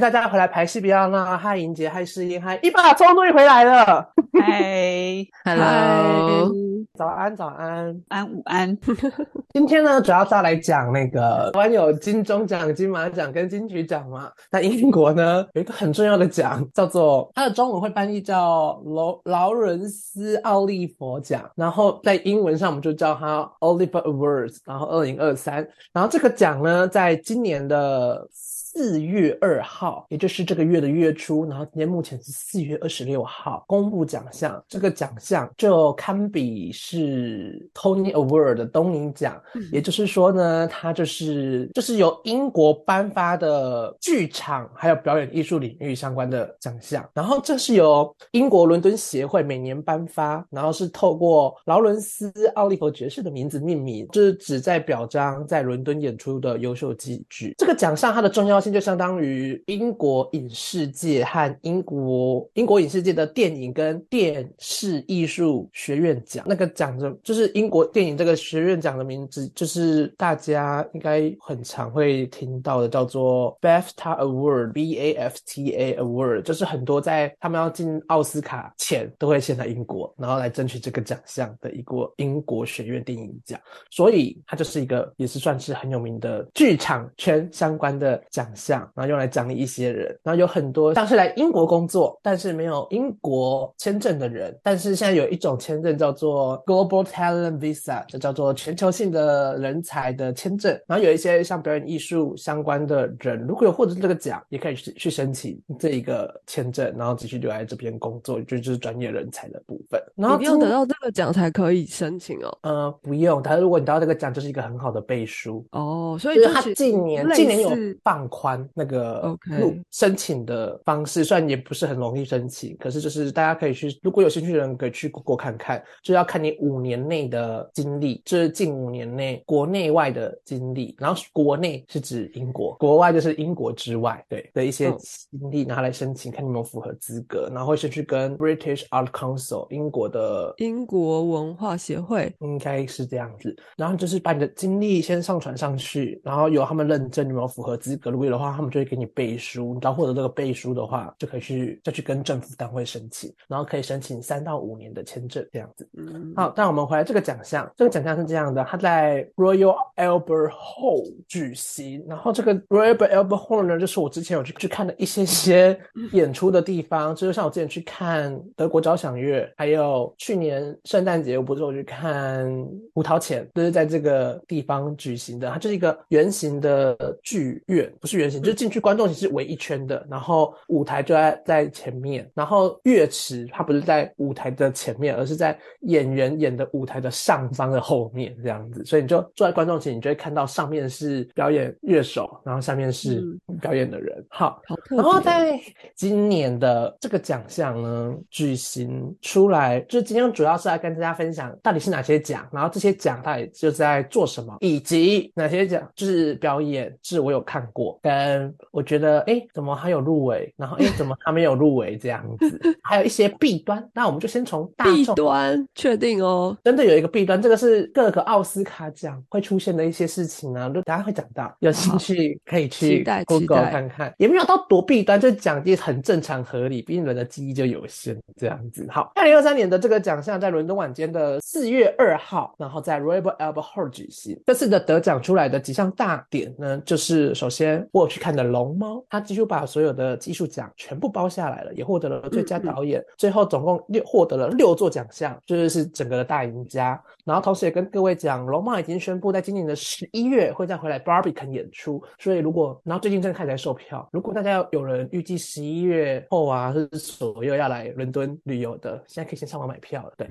[0.00, 1.36] 大家回来排戏，不要闹！
[1.36, 4.10] 嗨，莹姐，嗨，诗音，嗨，一把终于回来了。
[4.32, 6.50] 嗨， Hello，
[6.96, 8.74] 早安，早安，安午安。
[9.52, 14.30] 今天呢，主要是要来讲那个台湾有金钟奖、金马奖跟金曲奖嘛。
[14.50, 24.60] 那英国呢，有一个很重要的奖，叫做它的中文会翻译叫劳劳伦斯奥利佛奖，然后在英文上我们就叫它 Oliver Awards。
[24.64, 25.56] 然后二零二三，
[25.92, 28.26] 然后这个奖呢，在今年的。
[28.72, 34.62] 四月二号，也就是这个月的月初，然后今天目前是四月二十六号公布奖项。
[34.68, 47.04] 这个奖项就堪比是 Tony Award 的东尼奖，也就是说呢，它就是就是由英国颁发的剧场还有表演艺术领域相关的奖项。
[47.12, 57.52] 然后这是由英国伦敦协会每年颁发，然后是透过劳伦斯奥利弗爵士的名字命名，就是旨在表彰在伦敦演出的优秀戏剧。
[57.58, 58.59] 这个奖项它的重要。
[58.68, 83.58] 就相当于英国影视界和英国英国影视界的电影跟电视艺术学院奖，那个奖的，就是英国电影这个学院奖的名字，就是大家应该很常会听到的，叫做 BAFTA Award，B A F T A Award，就是很多在他们要进奥斯卡前都会先在英国，然后来争取这个奖项的一个英国学院电影奖，
[83.90, 88.49] 所以它就是一个也是算是很有名的剧场圈相关的奖。
[88.54, 100.78] 项，然后用来奖励一些人，然后有很多像是来英国工作但是没有英国签证的人，但是现在有一种签证叫做 Global Talent Visa，就叫做全球性的人才的签证。
[100.86, 110.00] 然后有一些像表演艺术相关的人，如果有获得这个奖，也可以去去申请这一个签证，然后继续留在这边工作，就就是专业人才的部分。
[110.14, 112.58] 然后要得到这个奖才可以申请哦。
[112.62, 116.16] 呃，不用，但是如果你得到这个奖，就是一个很好的背书哦。
[116.20, 117.70] 所以他近年近年有
[118.02, 118.39] 放宽
[118.74, 134.92] 那个录申请的方式，虽然也不是很容易申请，可是就是大家可以去，如果有兴趣的人可以去过看看，就要看你五年内的经历，就是近五年内国内外的经历，然后国内是指英国，国外就是英国之外，对的一些
[135.30, 148.70] 经历拿来申请，看你有没有符合资格，然后先去跟 British Art Council 英国的英国文化协会，应该是这样子，然后就是把你的经历先上传上去，然后由他们认证有没有符合资格，如果有的话，他们。
[148.70, 155.88] 就会给你背书，然后获得这个背书的话，就可以去再去跟政府单位申请，然后可以申请三到五年的签证这样子。
[155.98, 165.76] 嗯，好，那我们回来这个奖项，这个奖项是这样的，它在 Royal Albert Hall 举行，然后这个 Royal Albert Hall 呢，就是我之前有去去看的一些些
[166.12, 172.48] 演出的地方，就是像我之前去看德国交响乐，还有去年圣诞节我不是我去看
[172.94, 178.60] 胡桃钳，都是在这个地方举行的，它就是一个圆形的剧院，不是圆形，就是。
[178.60, 193.24] 进去观众席是围一圈的，然后舞台就在在前面，然后乐池它不是在舞台的前面，而是在演员演的舞台的上方的后面这样子，所以你就坐在观众席，你就会看到上面是表演乐手，然后下面是
[193.62, 194.22] 表演的人。
[194.28, 194.60] 好，
[194.90, 195.58] 然后在
[195.94, 208.54] 今年的这个奖项呢举行出来，就是今天主要是来跟大家分享到底是哪些奖，然后这些奖到底就在做什么，以及哪些奖就是表演是我有看过跟。
[208.70, 210.52] 我觉得，哎，怎么还有入围？
[210.56, 211.96] 然后，哎，怎么还没有入围？
[211.96, 213.84] 这样子，还有一些弊端。
[213.92, 216.56] 那我们就先从大弊端确定哦。
[216.64, 221.54] 真的有一个弊端，这个是各个奥斯卡奖会出现的一些事情啊，就大家会讲到。
[221.60, 226.82] 有兴趣可以去 Google 看看，也没有到多弊端，就讲的很正常合理。
[226.82, 228.86] 毕竟人的记忆就有限，这样子。
[228.90, 234.40] 好，二零二三年的这个奖项在伦敦晚间的四月二号，然后在 Royal Albert Hall 举行。
[234.46, 238.50] 这次的得奖出来的几项大点呢，就是首先我有去看的。
[238.50, 247.00] 龙猫，他几乎把所有的技术奖全部包下来了，也获得了最佳导演，最后总共六获得了六座奖项，就是是整个的大赢家。
[247.24, 260.12] 然后同时也跟各位讲，龙猫已经宣布在今年的十一月会再回来 Barbican 演出，所以如果然后最近正开始在售票，如果大家有人预计十一月后啊是左右要来伦敦旅游的，现在可以先上网买票了。
[260.16, 260.26] 对，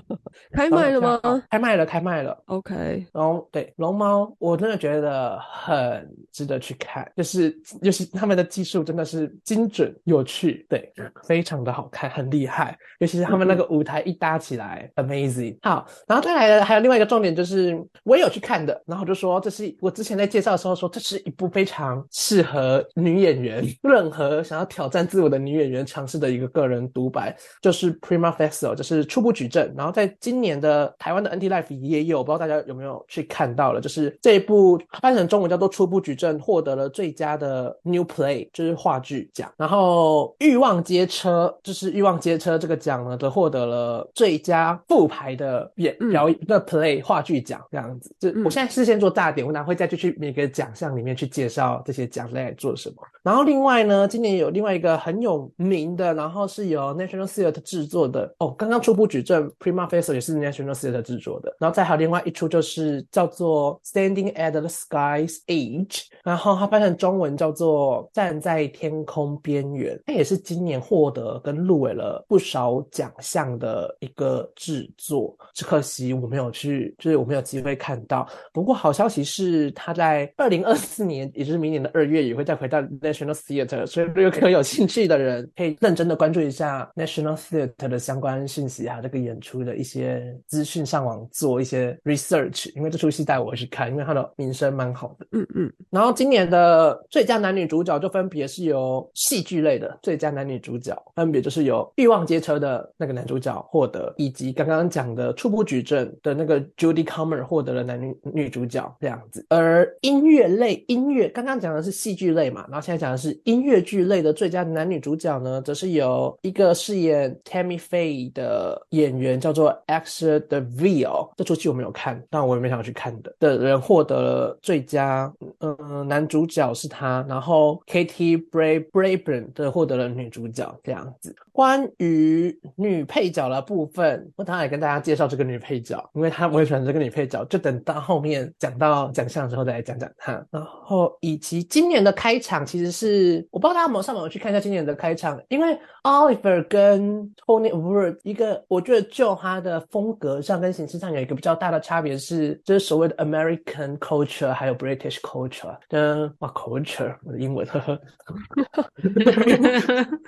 [0.52, 1.20] 开卖了吗？
[1.50, 2.40] 开卖了，开卖了。
[2.46, 7.48] OK，然后对龙猫，我真的觉得很值得去看，就是。
[7.82, 10.92] 就是他们的技术真的是精准有趣，对，
[11.24, 12.76] 非常的好看，很厉害。
[12.98, 15.56] 尤其是他们那个舞台一搭起来，amazing。
[15.62, 29.72] 好，然后再来的还有另外一个重点就是我也有去看的，然后就说这是我之前在介绍的时候说这是一部非常适合女演员，任何想要挑战自我的女演员尝试的一个个人独白，就是 Prima Facie，就是初步举证。
[29.76, 39.48] 然后在今年的台湾的 NT Life 也有，不知道大家有没有去看到了，就是这一部翻成中文叫做《初步举证》，获得了最佳的 New Play，就是话剧奖。
[39.56, 47.64] 然后《欲望街车》就是《欲望街车》这个奖呢，则获得了最佳复排的演表演的 Play 话剧奖。
[47.70, 52.96] 这样子，就我现在事先做大点，我哪会再去去每个奖项里面去介绍这些奖在做什么？
[53.28, 61.54] 然后另外呢，今年有另外一个很有名的，然后是由 National Theatre 制作的哦，刚刚初步举证 Prima Facie 也是 National Theatre 制作的。
[61.60, 75.36] 然后再还有另外一出就是叫做 Standing at the Sky's Edge，然后它翻成中文叫做站在天空边缘，它也是今年获得跟入围了不少奖项的一个制作。
[75.52, 78.26] 只可惜我没有去，就是我没有机会看到。
[78.54, 92.74] 不过好消息是，它在二零二四年，也就是明年的二月，也会再回到 National National Theatre，所以如果有兴趣的人，可以认真的关注一下 National Theatre 的相关讯息，还有这个演出的一些资讯，上网做一些 research。
[92.76, 95.26] 因为这出戏带我去看，因为它的名声蛮好的。
[95.32, 95.72] 嗯嗯。
[95.90, 109.44] 然后今年的最佳男女主角就分别是由戏剧类的最佳男女主角，分别就是由《欲望街车》的那个男主角获得，以及刚刚讲的初步举证的那个 Judy Comer 获得了男女女主角这样子。
[109.48, 131.34] 而音乐类音乐，刚刚讲的是戏剧类嘛，然后现在讲的是音乐剧类的最佳男女主角呢，则是由一个饰演 Tammy Faye 的演员叫做 Axel DeVille，这出戏我没有看，但我也没想去看的的人获得了最佳，嗯，男主角是他，然后 Katie Bray Brayburn 的获得了女主角这样子。
[131.52, 140.44] 关于女配角的部分，我当然也跟大家介绍这个女配角，因为她我也喜欢这个女配角，就等到后面讲到奖项之后再来讲讲她。
[140.50, 158.00] 然后以及今年的开场其实是我不知道大家有没有上网去看一下今年的开场，因为 Oliver 跟 Tony Award 一个我觉得就他的风格上跟形式上有一个比较大的差别是，就是所谓的 American culture 还有 British culture 的哇 culture 我的英文呵呵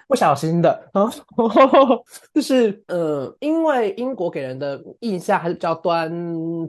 [0.07, 1.11] 不小心的啊。
[2.33, 6.11] 就是呃，因为英国给人的印象还是比较端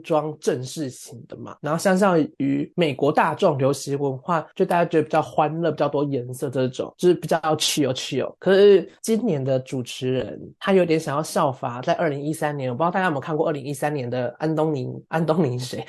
[0.02, 8.34] 庄正式型的嘛，然后相较于美国大众流行文化，就大家觉得比较欢乐、比较多颜色这种，就是比较 chill chill。
[8.38, 15.84] 可是今年的主持人他有点想要效法，在二零一三年，我不知道大家有没有看过二零一三年的安东尼，安东尼谁？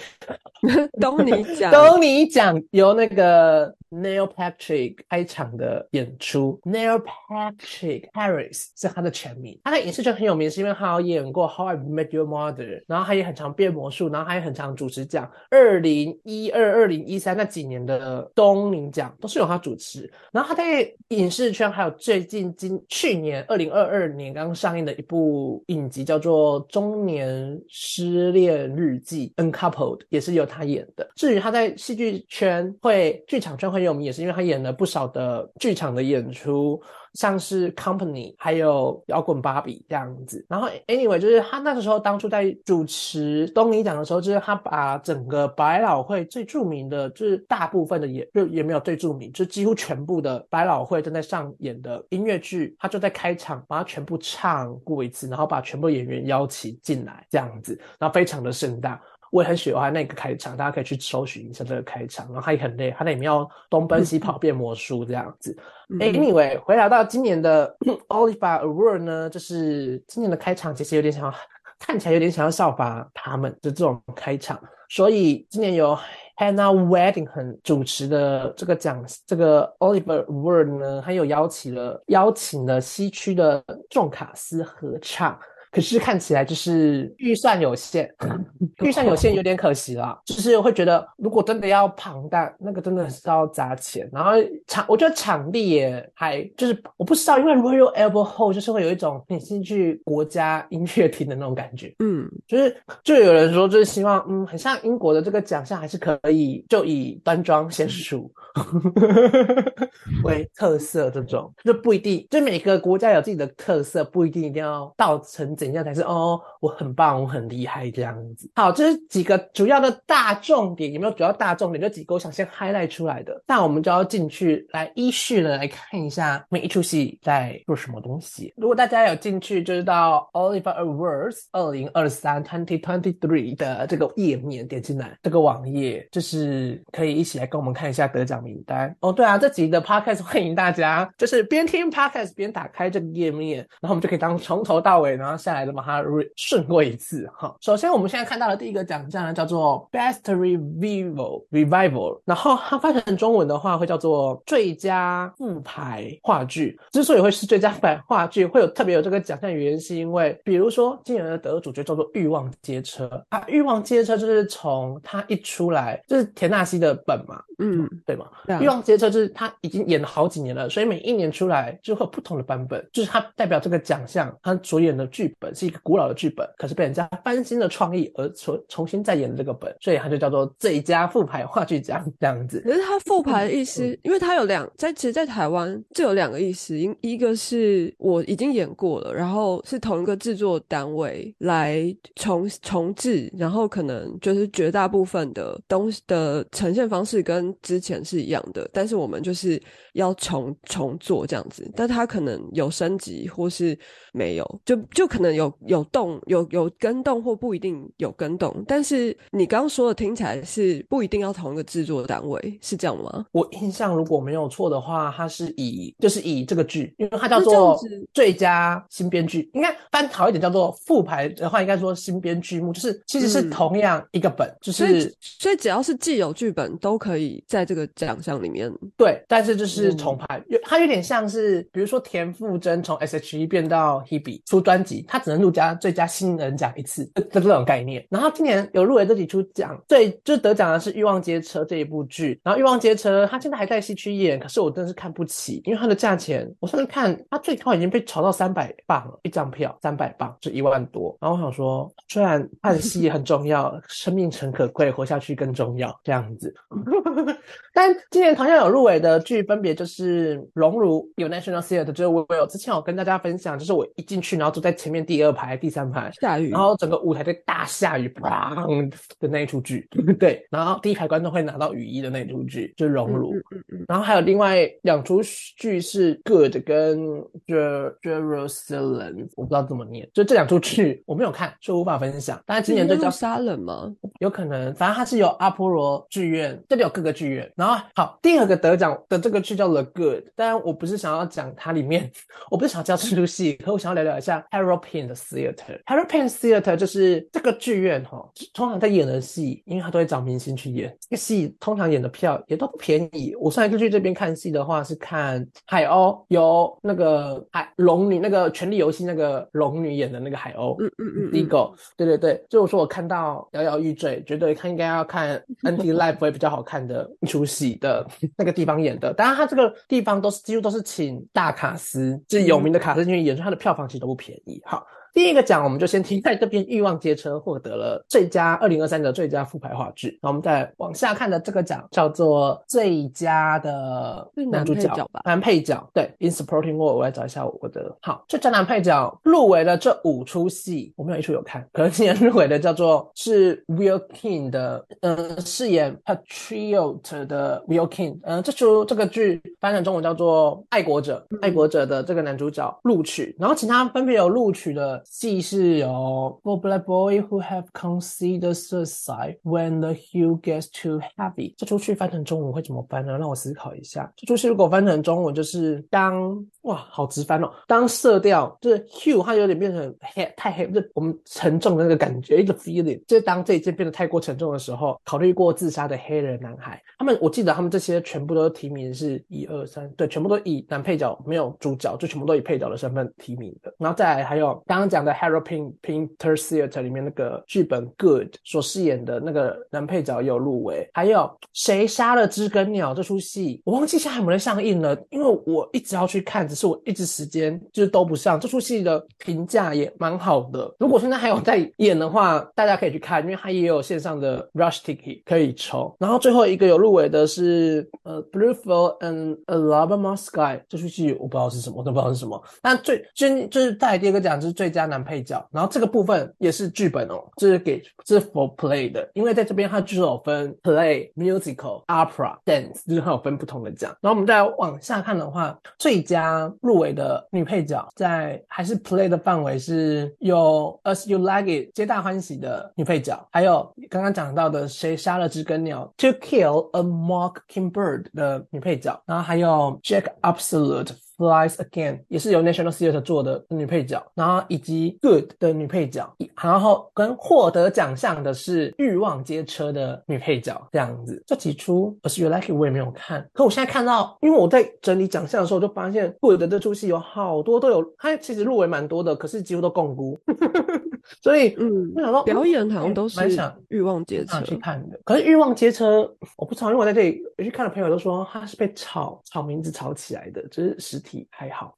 [1.01, 9.59] 东尼奖， 东尼奖由那个 Neil Patrick 开场的演出，Neil Patrick Harris 是他的全名。
[9.65, 15.29] 他在影视圈很有名，是因为他有演过《How I Met Your Mother》，然后他也很常变魔术，然后他也很常主持奖。
[15.49, 19.82] 二零一二、二零一三那几年的东尼奖都是由他主持。
[20.31, 31.09] 然后他在影视圈还有最近今去年二零二二年刚上映的一部影集叫做《中年失恋日记》（Uncoupled），也是由他演的。
[31.15, 36.81] 至于他在戏剧圈会、剧场圈会有名，也是因为他演了不少的剧场的演出。
[37.13, 40.45] 像是 Company，还有摇滚芭比这样子。
[40.49, 59.01] 然后 Anyway，就是他那个时候当初在主持东尼奖的时候，就是他把整个百老汇最著名的，就是大部分的也就也没有最著名，就几乎全部的百老汇正在上演的音乐剧，他就在开场把它全部唱过一次，然后把全部演员邀请进来这样子，然后非常的盛大。
[59.33, 62.27] 我也很喜欢那个开场，大家可以去搜寻一下这个开场。
[62.27, 65.57] 然后他也很累，他在里面要东奔西跑变魔术这样子。
[65.89, 67.75] Anyway，回来到今年的
[68.09, 71.33] Oliver Award 呢，就是今年的开场其实有点想要
[71.79, 75.97] 看起来有点想要效法他们的这种开场，所以今年由
[76.37, 85.39] Hannah Wedding 主持的这个奖，这个 Oliver Award 呢，他又邀请了邀请了西区的重卡斯合唱。
[85.73, 88.07] 可是看起来就是预算有限，
[88.85, 90.21] 预算有限有点可惜了。
[90.23, 94.07] 就是会觉得，如果真的要庞大，那个真的是要砸钱。
[94.13, 94.33] 然后
[94.67, 101.95] 场，我觉得场地也还就是我不知道，因为 Royal Albert Hall 就是会有一种你进去国家音乐厅的那种感觉。
[101.97, 108.31] 嗯，就是就有人说，就是希望，嗯，很像英国的这个奖项还是可以就以端庄娴熟
[110.23, 115.57] 为特色，这种就不一定，就每个国家有自己的特色，不一定一定要到成。
[115.63, 118.51] 怎样才是哦，我很棒，我很厉害这样子。
[118.53, 121.81] 好，这是几个主要的大重点，有没有主要大重点？
[121.81, 123.41] 这几个我想先 highlight 出来的。
[123.47, 128.53] 那我们就要进去来依序的来看一下每一出戏在做什么东西。
[128.57, 138.93] 如果大家有进去，就是到 Oliver Awards 二零二三 twenty twenty three 的这个页面点进来，这个网页就是可以一起来跟我们看一下得奖名单。
[138.99, 146.03] 哦，对啊，这集的 podcast 欢迎大家，就是边听 podcast 边打开这个页面，然后我们就可以当从头到尾，然后下来的把它
[146.35, 147.55] 顺过一次哈。
[147.61, 156.79] 首先我们现在看到的第一个奖项呢，叫做 Best Revival Revival，然后它翻成中文的话会叫做最佳复排话剧。
[156.91, 168.25] 之所以会是最佳复排话剧，会有特别有这个奖项原因，是因为比如说今年的得主角叫做《欲望街车》啊，《欲望街车》就是从它一出来就是田纳西的本嘛，嗯，对吗？
[168.61, 182.61] 欲望街车就是它已经演了好几年了，所以每一年出来就会有不同的版本，就是它代表这个奖项，它主演的剧本是一个古老的剧本，可是被人家翻新的创意而重重新再演的这个本，所以它就叫做最佳复排话剧奖这样子。
[182.61, 191.83] 可是它复排的意思，因为它有两在，其实，在台湾就有两个意思，一一个是我已经演过了，然后是同一个制作单位来
[192.15, 199.61] 重重置，然后可能就是绝大部分的东西的呈现方式跟之前是一样的，但是我们就是
[199.93, 203.77] 要重重做这样子，但它可能有升级或是
[204.13, 213.25] 没有，就就可能有有动有有跟动或不一定有跟动，但是你刚刚说的听起来是不一定要同一个制作单位，是这样吗？
[213.31, 217.79] 我印象如果没有错的话，它是以就是以这个剧，因为它叫做
[218.13, 228.71] 最佳新编剧，应该翻好一点叫做复排的话，应该说新编剧目，就是其实是嗯同样一个本，就是所以只要是既有剧本都可以在这个奖项里面。
[228.97, 238.03] 对，但是就是嗯重排，有它有点像是，比如说田馥甄从 S.H.E 变到 Hebe 出专辑，他只能入加最佳新人奖一次的这种概念。
[238.09, 242.41] 然后今年有入围这几出奖，最就是得奖的是《欲望街车》这一部剧。
[242.43, 251.15] 然后《欲望街车》它现在还在西区演，可是我真的是看不起，因为它的价钱，我上次看它最高已经被炒到三百磅了，一张票三百磅，就一万多。
[251.21, 256.51] 然后我想说，虽然看戏很重要，生命诚可贵，活下去更重要，这样子。
[257.71, 269.87] 但今年同样有入围的剧，分别就是《荣辱》有 National Theatre，就是我有之前有跟大家分享，就是我一进去，然后坐在前面第二排、第三排，下雨，然后整个舞台在大下雨，砰的那一出剧，
[270.19, 275.21] 对，然后第一排观众会拿到雨衣的那一出剧，就是《熔炉》嗯嗯嗯，然后还有另外两出
[275.57, 276.99] 剧是 Good 跟
[277.47, 282.41] Jer Jerusalem，我不知道怎么念，就这两出剧我没有看，所以无法分享。
[282.45, 283.91] 但是今年最佳耶路撒冷吗？
[284.19, 287.51] 有可能，反正它是有阿波罗剧院，这里有各个剧院。
[287.55, 292.11] 然后好，第二个得奖的这个剧叫 The Good，当然我不是想要讲它里面，
[292.49, 295.81] 我不是想要教这出戏，可我想要聊聊一下 Harold Pin 的 Theater。
[295.85, 298.23] Harold Pin Theater 就是这个剧院哈、
[298.53, 303.35] 通常在演的戏，因为他都会找明星去演，这个戏通常演的票也都不便宜。
[303.39, 318.05] 我上一次去这边看戏的话是看海鸥，有那个海龙女，那个《权力游戏》那个龙女演的那个海鸥，嗯嗯嗯第一嗯，个，对对对，就我说我看到摇摇欲坠，觉得看应该要看 NT Live 会比较好看的一出戏的
[318.37, 319.11] 那个地方演的。
[319.13, 324.61] 当然，他这个地方都是几乎都是请大卡司，就是有名的卡司进去演，所以他的票房其实都不便宜。
[324.65, 324.82] 好。
[325.13, 330.17] 第一个奖我们就先听在这边，《欲望街车》获得了最佳二零二三的最佳复排话剧。
[330.21, 337.95] 那我们再往下看的这个奖叫做最佳的男男主角男配角对，In Supporting Role，我来找一下我的。
[338.01, 359.79] 好，最佳男配角入围了这五出戏，我没有一出有看，可是今年入围的叫做是 Will King 的，呃，饰演 Patriot 的 Will King，呃，这出这个剧翻成中文叫做《爱国者》，爱国者的这个男主角录取，然后其他分别有录取的戏是有 For Black Boy Who Have Considered Suicide When
[359.79, 363.17] the Hue Gets Too Heavy，这出去翻成中文会怎么翻呢？
[363.17, 364.11] 让我思考一下。
[364.15, 383.73] 这出戏如果翻成中文就是当哇，好直翻哦，当色调就是 hue 它有点变成黑太黑，就我们沉重的那个感觉，一个 feeling，就是当这一件变得太过沉重的时候，考虑过自杀的黑人男孩，他们我记得他们这些全部都提名是一二三，对，全部都以男配角没有主角，就全部都以配角的身份提名的。
[383.77, 398.39] 然后再来还有刚刚讲的 harrowpinpinter theater 里面那个剧本 Good 所饰演的那个男配角有入围，还有谁杀了知更鸟这出戏，我忘记现在有没有上映了，因为我一直要去看，是我一直时间就是都不上。
[398.39, 405.95] 这出戏的评价也蛮好的，如果现在还有在演的话，大家可以去看，因为它也有线上的 Rush Ticket 可以抽。
[405.99, 412.41] 然后最后一个有入围的是呃 Bluefield and Alabama Sky 这出戏，我不知道是什么，我都不知道是什么。
[412.61, 423.95] 但最今就是就是带来第二个奖就是最佳男配角，然后这个部分也是剧本哦，这是给这是 for play 的，因为在这边它就是有分 play、musical、opera、dance，就是它有分不同的奖。
[424.01, 440.91] 然后我们再往下看的话，最佳入围的女配角在还是 play 的范围是有 As You Like It 皆大欢喜的女配角，还有刚刚讲到的谁杀了知更鸟 To Kill a Mockingbird 的女配角，然后还有 Jack Absolute。
[441.17, 451.21] Flies Again 也是由 National Theatre 做的女配角，然后以及 Good 的女配角，然后跟获得奖项的是《欲望街车》的女配角，这样子。
[451.25, 460.19] 这几出《As You Like It》我也没有看，可我现在看到，因为我在整理奖项的时候，就发现 Good 的这出戏有好多都有，它其实入围蛮多的，可是几乎都共估。
[461.21, 464.97] 所以，嗯，我想说表演好像都是蛮想欲望街车，去看的。
[465.03, 466.01] 可是《欲望街车》
[466.37, 471.75] 我不知道，因为我在这里有去看的朋友都说它是被炒炒名字炒起来的，就是实体还好。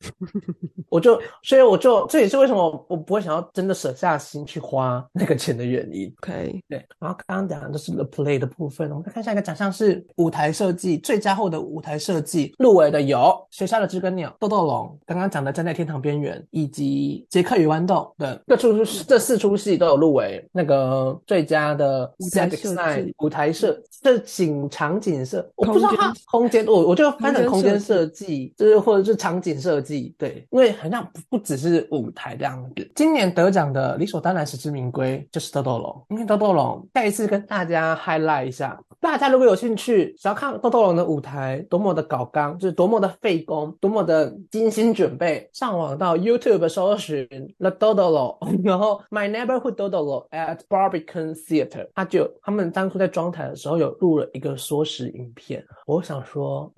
[0.89, 6.13] 我就所以我就这也是为什么我不会想要真的舍下心去花那个钱的原因。
[6.21, 12.53] OK，对，然后刚刚讲的就是 the play 的部分，我们再看下一个奖项是舞台设计，最佳后的舞台设计。
[12.59, 13.17] 入围的有
[13.49, 23.15] 《学校的知更鸟》、《豆豆龙》，刚刚讲的《站在天堂边缘》，以及《杰克与豌豆》的各出这四出戏都有入围那个最佳的舞台设计。
[23.19, 26.05] 舞台设这景场景设，我不知道空间。
[26.05, 32.91] 它空间，我我就翻成空空间设计，就是或者是场景设计，对，因为好像不不只是舞台这样子。
[32.95, 47.27] 今年得奖的理所当然实至名归就是豆豆龙，因为豆豆龙再一次跟大家 highlight 一下，大家如果有兴趣，只要看豆豆龙的舞台多么的搞纲，就是多么的费工，多么的精心准备，上网到 YouTube 搜寻
[47.59, 56.71] The Dodolo，然后 My Neighborhood Dodolo at Barbican Theater，他就他们当初在装台的时候有录了一个缩时影片，我想说，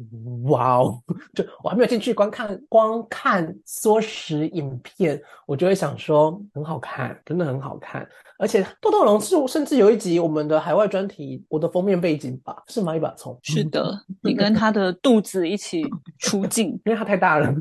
[0.45, 1.01] 哇哦，
[1.33, 8.07] 就我还没有进去观看，光看缩时影片，我就会想说很好看，真的很好看。
[8.39, 12.95] 而且豆豆龙是甚至有一集我们的海外专题，我的封面背景吧，是吗？
[12.95, 15.83] 一把葱，是的，你跟他的肚子一起
[16.19, 16.69] 出镜。
[16.85, 17.53] 因为它太大了。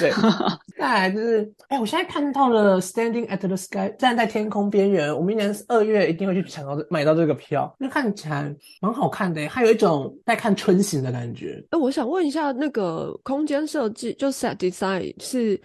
[0.00, 0.10] 对，
[0.78, 11.64] 再来就是，哎，我现在看到了《Standing at the Sky》站在天空边缘，我明年二月一定会去抢到买到这个票，那看起来蛮好看的耶，还有一种在看春行的感觉。
[11.70, 15.60] 哎，我想问一下，那个空间设计就 set design 是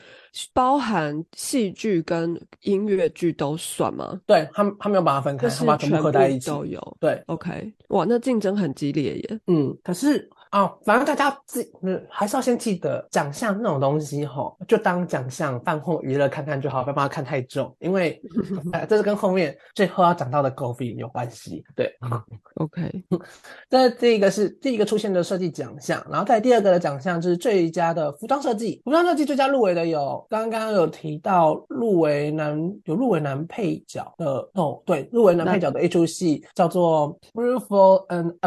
[0.54, 4.20] 包含戏剧跟音乐剧都算吗？
[4.26, 6.50] 对他们，他没有把它分开，就是他把全部在一起。
[6.50, 6.98] 都有。
[7.00, 9.40] 对，OK，哇，那竞争很激烈耶。
[9.48, 18.22] 嗯，可是啊、反正大家自嗯还是要先记得奖项那种东西吼，就当奖项饭后娱乐看看就好，不要把它看太重，因为
[18.72, 21.64] 呃这是跟后面最后要讲到的 f i 有关系。
[21.76, 21.92] 对，
[22.62, 23.04] OK，
[23.68, 28.80] 这第一个是第一个出现的设计奖项，然后在第二个的奖项就是最佳的服装设计。
[28.86, 38.38] 服装设计最佳入围的有刚刚有提到入围男有入围男配角的哦，对，入围男配角的一出戏叫做《Beautiful and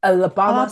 [0.00, 0.66] Alabama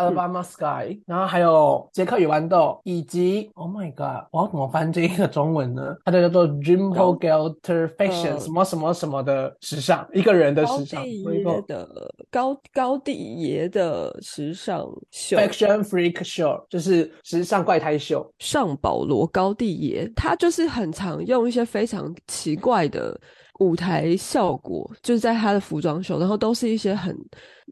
[0.00, 5.96] Alabama Sky》嗯然后还有杰克与豌豆，以及 Oh my God，我要怎么翻这个中文呢？
[6.04, 11.04] 它就叫做 Jimbo Gelter Fashion 呃什么什么什么的时尚，一个人的高时尚。
[11.04, 23.18] 地 Jimbo 爷的高高地爷的时尚秀，Fashion Freak Show 就是时尚怪胎秀，上保罗高地爷，他就是很常用一些非常奇怪的
[23.58, 27.16] 舞台效果，就是在他的服装秀，然后都是一些很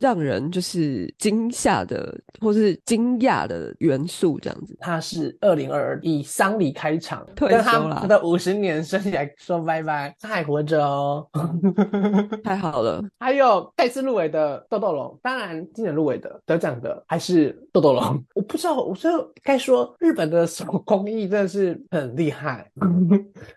[0.00, 4.76] 让人就是惊吓的或是惊讶的元素，这样子。
[4.80, 11.26] 他是二零二二以丧礼开场，退跟他休了他的五十年生涯说拜拜，他还活着哦。
[12.44, 18.22] 太好了， 还有再次入围的豆豆龙，当然今年入围的得奖的还是豆豆龙。
[18.34, 22.70] 我不知道，我觉得该说日本的手工艺真的是很厉害，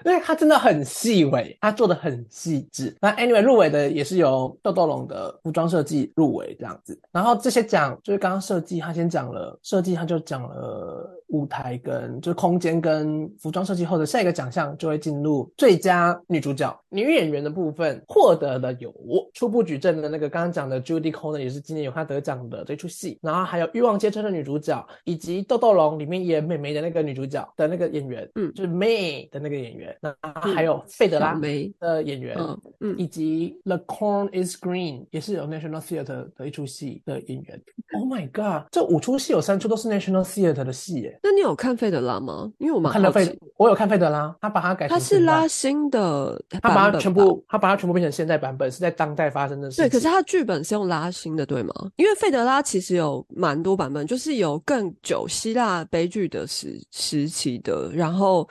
[0.06, 2.96] 因为它真的很细微，它做的很细致。
[3.02, 7.00] 那 anyway 入围的也是由豆豆龙的服装设计入围这样子。
[7.12, 16.78] 然后这些讲就是刚刚设计，他先讲了设计，他就讲了舞台跟就是空间跟服装设计后的下一个奖项就会进入最佳女主角。
[16.90, 18.94] 女演员的部分，获得的有
[19.34, 28.52] 初步举证的那个刚刚讲的 Judy Coleman 也是今年有她得奖的这出戏，然后还有《欲望街车》的女主角，以及《豆豆龙》里面演美眉的那个女主角的那个演员，嗯。
[28.54, 30.14] 就是 May 的那个演员，那
[30.54, 37.62] 还有费德拉梅，的演员，嗯嗯，以及《The Corn Is Green》也是有 National Theatre 的一出戏的演员。
[37.94, 38.68] Oh my god！
[38.72, 41.20] 这五出戏有三出都是 National Theatre 的戏耶。
[41.24, 42.52] 那你有看费德拉吗？
[42.58, 49.86] 因为我们看到费我有看费德拉，他把它改成他是拉新的他把它全部，他把它全部变成现代版本，是在当代发生的事情。
[49.86, 51.74] 对，可是他剧本是用拉新的，对吗？
[51.98, 58.48] 因为费德拉其实有蛮多版本，就是有更久希腊悲剧的时时期的，然后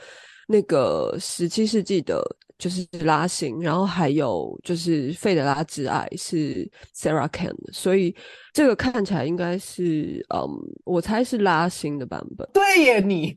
[0.47, 2.23] 那个十七世纪的，
[2.61, 8.15] 就是拉辛，然后还有就是费德拉之爱是 Sarah Kane 的，所以
[8.53, 10.47] 这个看起来应该是，嗯，
[10.85, 12.47] 我猜是拉辛的版本。
[12.53, 13.35] 对耶，你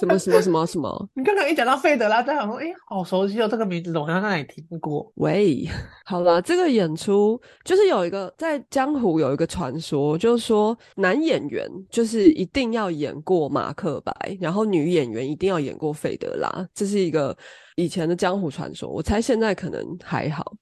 [0.00, 1.08] 什么什么什么 什么？
[1.14, 5.10] 你刚刚一讲到费德拉，在想说，哎，好熟悉哦，这个名字我好像在哪里听过。
[5.14, 5.64] 喂，
[6.04, 17.36] 好了，这个演出就是有一个在江湖有一个传说，就是说男演员就是一定要演过马克白，然后女演员一定要演过费德拉，这是一个
[17.78, 18.88] 以前的江湖传说。
[18.88, 20.52] 我猜现在可能还好。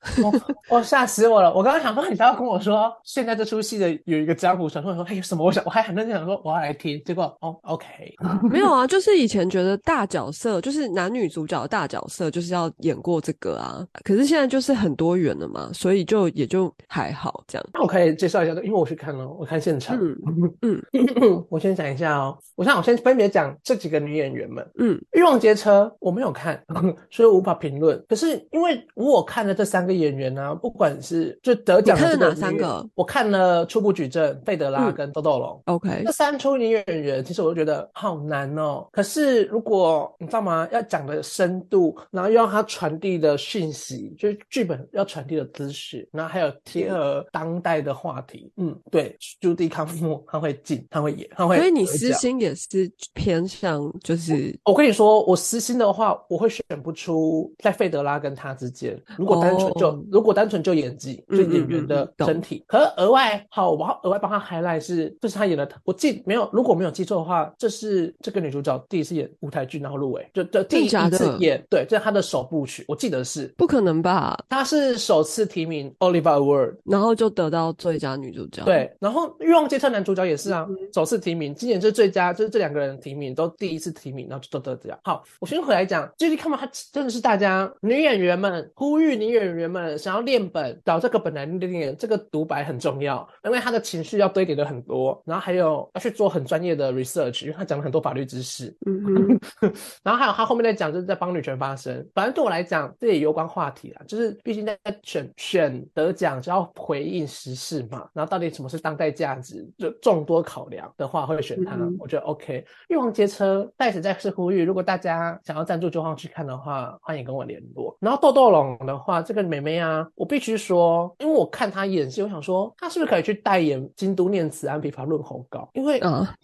[0.69, 1.53] 哦，吓死我了！
[1.55, 5.43] 我刚刚想说，你要跟我说，现在这出戏的有一个江湖传说，说哎有什么？
[5.43, 7.87] 我想我还很认真想说我要来听，结果哦，OK，
[8.51, 17.67] 没有啊，就是以前觉得大角色就是男女主角的大角色就是要演过这个啊，可是现在就是很多元了嘛，所以就也就还好这样。
[17.73, 19.97] 那我可以介绍一下，因为我去看了，我看现场。
[19.97, 20.17] 嗯
[20.63, 20.83] 嗯
[21.49, 24.67] 我先讲一下哦，我想我先分别讲这几个女演员们。
[24.79, 26.63] 嗯，欲望街车我没有看，
[27.11, 28.03] 所以无法评论。
[28.09, 35.63] 可是因为我看了这三个演员呢、不管是就得奖的你看了这个哪三个我看了初步举证、费德拉嗯跟豆豆龙。
[35.67, 38.87] ，OK，这三出女演员，其实我就觉得好难哦。
[38.93, 48.51] 可是如果你知道吗，要讲的深度，然后又让它传递的讯息，就是剧本要传递的知识，然后还有贴合当代的话题。
[48.57, 51.57] 嗯，对，朱迪康姆他会进，他会演，他会。
[51.57, 59.01] 所以你私心也是偏向就是我跟你说，我私心的话，我会选不出在费德拉跟他之间。
[59.19, 65.69] 如果单纯就、哦如果单纯就演技，就演员的身体，可是额外好，我要额外帮他 highlight 是，这是他演的。
[65.85, 73.53] 我记没有，如果没有记错的话，这是这个女主角第一次演舞台剧然后入围，就就第一次演，对，这是她的首部曲，我记得是。
[73.59, 74.39] 不可能吧？
[74.49, 84.99] 她是首次提名 Oliver Award，然后就得到最佳女主角。，对，然后《欲望街车》男主角也是啊，嗯首次提名，今年是最佳，就是这两个人提名都第一次提名，然后就都得奖。
[85.05, 98.75] 好，我先回来讲，最近看到他真的是大家女演员们呼吁女演员们想要练本，找这个本来练练，这个独白很重要，因为他的情绪要堆叠的很多，然后还有要去做很专业的 research，因为他讲了很多法律知识。
[98.87, 99.73] 嗯哼，
[100.03, 102.07] 然后还有他后面在讲，就是在帮女权发声。
[102.15, 108.09] 反正对我来讲，这也有关话题啦，就是毕竟在选选得奖就要回应时事嘛。
[108.13, 111.75] 然后到底什么是当代价值，就众多考量的话，会选它。
[111.77, 112.65] 嗯我觉得 OK。
[112.89, 116.66] 欲望街车在此再次呼吁，如果大家想要赞助就晃去看的话，
[117.01, 117.97] 欢迎跟我联络。
[118.01, 126.35] 然后豆豆龙的话，这个妹妹啊，我必须说，因为我看她演戏，我想说她是不是可以去代言京都念慈庵枇杷润喉膏，因为啊，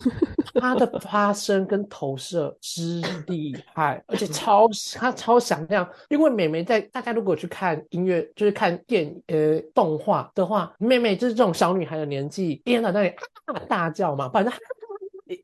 [0.54, 5.88] 她的发声跟投射之厉害，而且超她超响亮。
[6.08, 13.14] 因为妹妹在大家如果去看音乐，就是看电影呃动画的话，妹妹就是这种小女孩的年纪，一天到晚在那里
[13.46, 14.52] 啊大叫嘛，反正。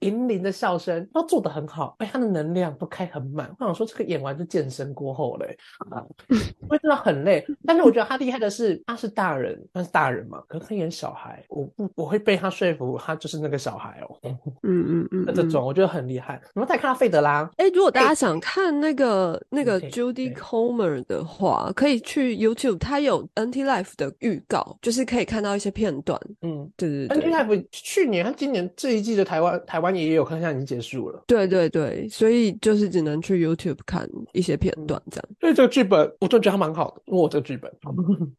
[0.00, 3.48] 银铃的笑声都做的很好，哎，他的能量都开很满。
[3.58, 5.56] 我想说，这个演完就健身过后嘞、
[5.90, 7.44] 啊，因为真的很累。
[7.64, 14.18] 但是我觉得他厉害的是，他是大人，他是大人嘛，可是他演小孩，我不我会被他说服，他就是那个小孩哦。
[14.22, 16.40] 嗯 嗯嗯，那 这种，我觉得很厉害。
[16.54, 26.18] 然后再看到费德拉，哎、如果大家想看那个那个 Judy 对 Comer 的话，可以去 YouTube，他有 NT Life 的预告，就是可以看到一些片段。
[26.42, 31.22] 嗯对对，NT Life 去年他今年这一季的台湾台湾也有，可是现在已经结束了。
[31.26, 35.24] 对对对，所以就是只能去 YouTube 看一些片段这样。
[35.40, 37.70] 所以这个剧本我就觉得它蛮好的，因为我这个剧本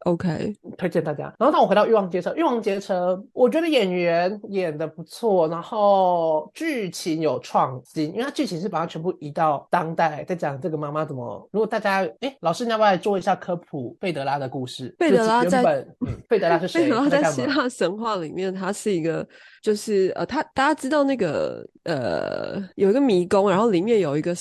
[0.06, 1.34] OK，推荐大家。
[1.40, 11.50] 然后当我回到《欲望街车》，《欲望街车》我觉得演员演的不错，然后剧情有创新，因为它剧情是把它全部移到当代，在讲这个妈妈怎么。
[11.52, 14.94] 如果大家哎，老师你要不要来做一下科普贝德拉的故事？
[14.98, 16.88] 贝德拉在本、嗯、贝德拉是谁？
[16.88, 19.28] 然后他在希腊神话里面，他是一个，
[19.62, 24.34] 就是呃，他大家知道那个个呃，有一个迷宫，然后里面有一个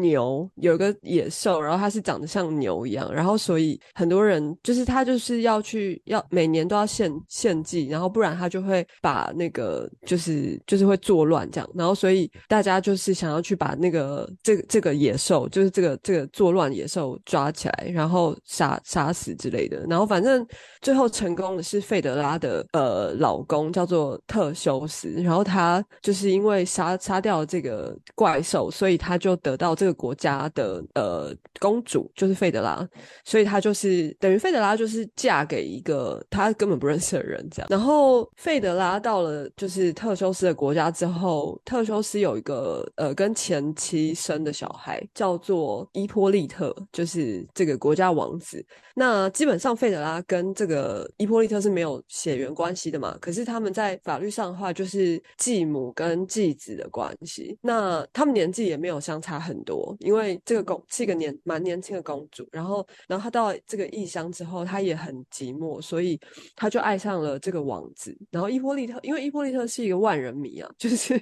[0.00, 20.46] 牛，有个野兽，然后它是长得像牛一样，然后所以很多人就是他就是要去要每年都要献献祭，然后不然他就会把那个就是就是会作乱这样，然后所以大家就是想要去把那个这这个野兽，就是这个这个作乱野兽抓起来，然后杀杀死之类的，然后反正
[20.80, 32.86] 最后成功的是费德拉的呃老公叫做特修斯，然后他就是因为杀杀掉了这个怪兽，所以他就得到这国家的呃公主，就是费德拉，
[33.24, 37.68] 所以她就是等于费德拉就是嫁给一个他根本不认识的人这样。
[37.70, 48.64] 然后费德拉到了就是特修斯的国家之后，特修斯有一个呃跟前妻生的小孩叫做伊波利特，就是这个国家王子。
[48.94, 57.56] 那基本上费德拉跟这个伊波利特是没有血缘关系的嘛，可是他们在法律上的话就是继母跟继子的关系。
[57.62, 66.18] 那他们年纪也没有相差很多，因为这个公是一个年蛮年轻的公主，然后然后她到这个异乡之后，她也很寂寞，所以
[66.56, 68.16] 她就爱上了这个王子。
[68.30, 71.20] 然后伊波利特，因为伊波利特是一个万人迷啊， 就是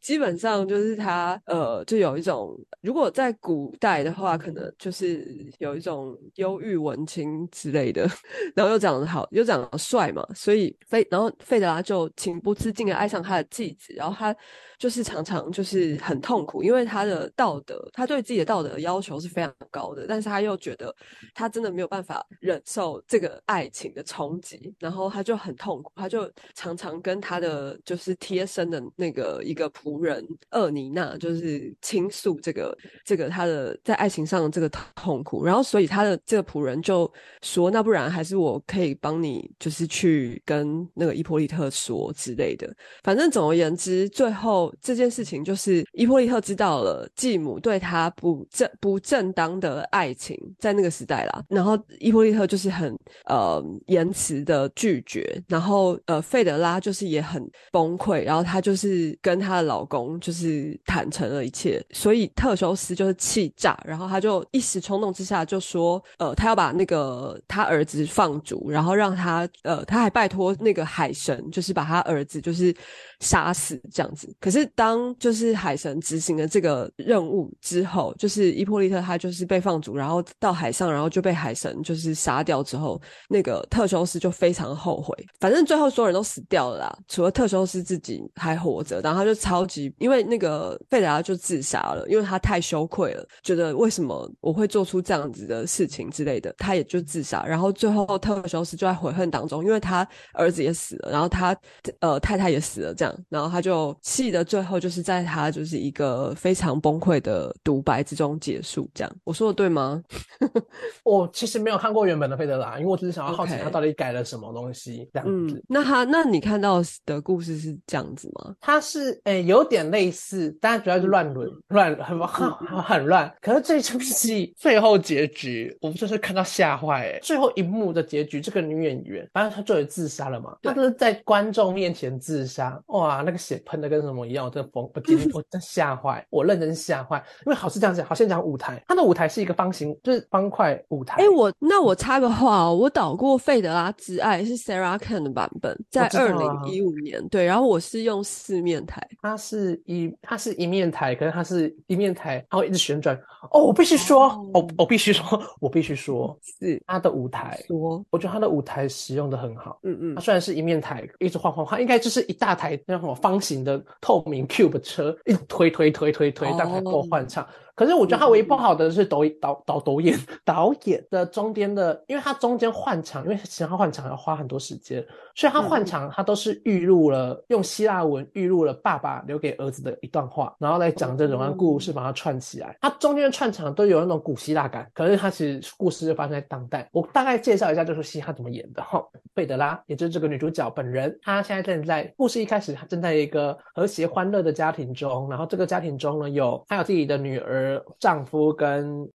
[0.00, 8.08] 基本上就是他呃，就有一种如果在古代的话，可能就是有一种忧郁文青之类的，
[8.54, 14.34] 然后又长得好，又长得帅嘛，所以费然后费德拉就情不自禁的爱上他的继子，然后他
[14.78, 20.94] 就是常常就是很痛苦，因为他的道德，他对自己的道德要求是非常高的，但是他又觉得
[21.34, 37.12] 他真的没有办法忍受这个爱情的冲击，然后他就很痛苦，他就常常跟他的就是贴身的那个一个仆人厄尼娜，就是倾诉这个这个他的在爱情上的这个痛苦，然后所以他的这个仆人就
[37.42, 72.74] 说，那不然还是我可以帮你，就是去跟那个伊波利特说之类的，反正总而言之，最后这件事情就是伊波利特知道了继母对他不正不正当的爱情，在那个时代啦，然后伊波利特就是很呃言辞的拒绝，然后呃费德拉就是也很崩溃，然后她就是跟她的老公就是坦诚了一切，所以特修斯就是气炸，然后他就一时冲动之下就说，呃，他要把那个他儿子放逐，然后让他呃他还拜托那个海神，就是把他儿子就是
[73.20, 74.34] 杀死这样子。
[74.40, 85.14] 可是当就是海神执行了这个任务之后，就是伊波利特他就是被放逐，然后到海上，然后就被海神就是杀掉之后，那个特修斯就非常后悔。
[85.40, 97.44] 反正最后所有人都死掉了啦，除了特修斯自己还活着，然后他就超级因为那个费达就自杀了，因为他太羞愧了，觉得为什么我会做出这样子的事情之类的，他也就自杀。
[97.44, 101.56] 然后最后特修斯就在悔恨当中，因为他儿子也死了，然后他
[102.00, 108.88] 呃太太也死了，这样，然后他就气的最后就是在他就是一个非常崩溃的独白之中结束。
[108.94, 110.02] 这样，我说的对吗？
[111.04, 115.56] 我其实没有看过原本的费德拉，因为我只是想要好奇他到底改了什么东西这样子。
[115.56, 118.54] 嗯，那他那你看到的故事是这样子吗？
[118.60, 123.32] 他是诶、有点类似，但主要是乱伦乱很很很很乱。
[123.40, 127.18] 可是这出戏 最后结局，我就是看到吓坏诶。
[127.22, 137.22] 最后一幕的结局，这个女演员，反正她就有自杀了嘛，她就是在观众面前自杀，哇，那个血喷的跟什么一样，我真的疯，我今天 我真吓坏，我认真吓坏。
[137.46, 141.22] 因为好是这样子，好先讲舞台，它的舞台是一个方形，就是方块舞台。
[141.22, 153.18] 哎、我那我插个话哦，我导过《费德拉之爱》是 Sarah Kane 的版本，在二啊零一五年，对，然后我是用四面台，它是一它是一面台，可是它是一面台，它会一直旋转。
[153.52, 159.78] 哦，我必须说，哦我我必须说，我必须说， 是他的舞台，说，我觉得他的舞台使用的很好。
[159.84, 167.46] 嗯嗯它虽然是一面台，一直晃晃晃，应该就是一大台那种方形的透明 cube 车，一直推推推推推，但才够哦换唱。
[167.78, 182.76] 可是我觉得他唯一不好的是导导导导演 导演的中间的，因为他中间换场，因为其实它换场要花很多时间，所以他换场他都是预录了用希腊文预录了爸爸留给儿子的一段话，然后来讲这整段故事，把它串起来。
[182.80, 186.88] 他中间的串场都有那种古希腊感，可是他其实故事就发生在当代。
[186.90, 189.00] 我大概介绍一下这出戏他怎么演的哈。
[189.34, 197.67] 贝德拉，也就是这个女主角本人，她现在正在故事一开始，她正在一个和谐欢乐的家庭中，然后这个家庭中呢有她有自己的女儿、
[197.98, 199.10] 丈夫跟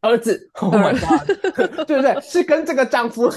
[0.00, 0.50] 儿子。
[0.54, 1.26] Oh my god，
[1.86, 2.18] 对不对？
[2.22, 3.30] 是跟这个丈夫。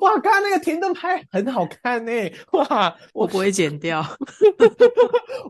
[0.00, 2.12] 哇，刚刚那个停顿拍很好看呢、
[2.52, 4.04] 哇，我不会剪掉。